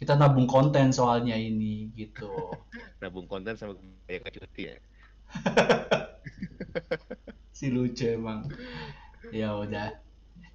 Kita 0.00 0.16
nabung 0.16 0.48
konten 0.48 0.96
soalnya 0.96 1.36
ini 1.36 1.92
gitu. 1.92 2.32
Nabung 3.04 3.28
konten 3.28 3.52
sama 3.60 3.76
kayak 4.08 4.32
cuti 4.32 4.72
ya. 4.72 4.76
si 7.58 7.68
lucu 7.68 8.08
emang. 8.08 8.48
Ya 9.28 9.52
udah. 9.52 10.00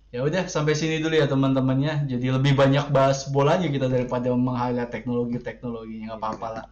Ya 0.10 0.23
udah 0.25 0.49
sampai 0.49 0.73
sini 0.73 0.97
dulu 0.97 1.13
ya 1.21 1.30
teman-temannya. 1.30 2.10
Jadi 2.10 2.34
lebih 2.34 2.58
banyak 2.58 2.89
bahas 2.89 3.30
bolanya 3.30 3.69
kita 3.69 3.86
daripada 3.86 4.34
meng-highlight 4.34 4.89
teknologi-teknologinya 4.89 6.17
nggak 6.17 6.21
apa-apa 6.23 6.47
lah. 6.49 6.65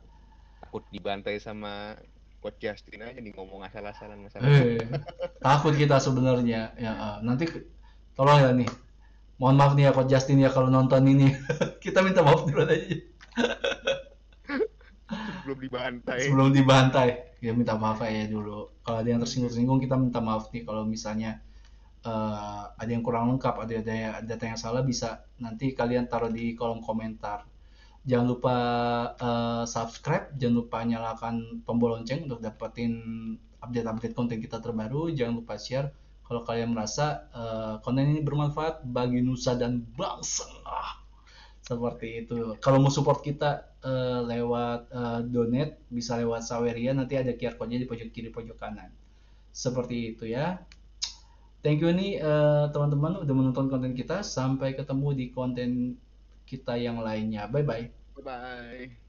Takut 0.74 0.90
dibantai 0.90 1.38
sama 1.38 1.94
Coach 2.42 2.58
Justin 2.58 3.06
aja 3.06 3.22
nih 3.22 3.30
ngomong 3.38 3.62
asal-asalan 3.62 4.26
masalah. 4.26 4.50
Eh, 4.50 4.82
takut 5.38 5.78
kita 5.78 6.02
sebenarnya. 6.02 6.74
Ya, 6.82 6.92
eh, 6.98 7.18
nanti 7.22 7.46
tolong 8.18 8.42
ya 8.42 8.50
nih. 8.58 8.66
Mohon 9.38 9.56
maaf 9.62 9.72
nih 9.78 9.86
ya 9.86 9.92
Coach 9.94 10.10
Justin 10.10 10.42
ya 10.42 10.50
kalau 10.50 10.74
nonton 10.74 11.06
ini. 11.06 11.30
kita 11.86 12.02
minta 12.02 12.26
maaf 12.26 12.50
dulu 12.50 12.66
aja 12.66 12.90
Belum 15.46 15.62
dibantai. 15.62 16.18
sebelum 16.26 16.50
dibantai. 16.50 17.38
Ya 17.38 17.54
minta 17.54 17.78
maaf 17.78 18.02
aja 18.02 18.26
dulu. 18.26 18.74
Kalau 18.82 18.98
ada 18.98 19.10
yang 19.14 19.22
tersinggung-singgung 19.22 19.78
kita 19.78 19.94
minta 19.94 20.26
maaf 20.26 20.50
nih 20.50 20.66
kalau 20.66 20.90
misalnya 20.90 21.38
eh, 22.02 22.64
ada 22.82 22.90
yang 22.90 23.06
kurang 23.06 23.30
lengkap, 23.30 23.62
ada 23.62 23.74
ada 23.78 24.26
data 24.26 24.44
yang 24.50 24.58
salah 24.58 24.82
bisa 24.82 25.22
nanti 25.38 25.78
kalian 25.78 26.10
taruh 26.10 26.34
di 26.34 26.58
kolom 26.58 26.82
komentar. 26.82 27.53
Jangan 28.04 28.28
lupa 28.28 28.56
eh, 29.16 29.64
subscribe, 29.64 30.36
jangan 30.36 30.56
lupa 30.60 30.78
nyalakan 30.84 31.64
tombol 31.64 31.96
lonceng 31.96 32.28
untuk 32.28 32.44
dapetin 32.44 32.94
update-update 33.64 34.12
konten 34.12 34.44
kita 34.44 34.60
terbaru. 34.60 35.08
Jangan 35.16 35.40
lupa 35.40 35.56
share 35.56 35.96
kalau 36.28 36.44
kalian 36.44 36.76
merasa 36.76 37.32
eh, 37.32 37.74
konten 37.80 38.12
ini 38.12 38.20
bermanfaat 38.20 38.84
bagi 38.84 39.24
nusa 39.24 39.56
dan 39.56 39.88
bangsa. 39.96 40.44
Ah, 40.68 41.00
seperti 41.64 42.28
itu. 42.28 42.60
Kalau 42.60 42.84
mau 42.84 42.92
support 42.92 43.24
kita 43.24 43.72
eh, 43.80 44.20
lewat 44.28 44.92
eh, 44.92 45.20
donate, 45.32 45.80
bisa 45.88 46.20
lewat 46.20 46.44
Saweria, 46.44 46.92
nanti 46.92 47.16
ada 47.16 47.32
QR 47.32 47.56
code-nya 47.56 47.80
di 47.80 47.88
pojok 47.88 48.12
kiri 48.12 48.36
pojok 48.36 48.60
kanan. 48.60 48.92
Seperti 49.56 50.12
itu 50.12 50.28
ya. 50.28 50.60
Thank 51.64 51.80
you 51.80 51.96
nih 51.96 52.20
eh, 52.20 52.66
teman-teman 52.68 53.24
udah 53.24 53.32
menonton 53.32 53.72
konten 53.72 53.96
kita. 53.96 54.28
Sampai 54.28 54.76
ketemu 54.76 55.16
di 55.16 55.26
konten 55.32 55.96
kita 56.54 56.78
yang 56.78 57.02
lainnya. 57.02 57.50
Bye 57.50 57.66
bye. 57.66 57.86
Bye 58.14 58.24
bye. 58.24 59.03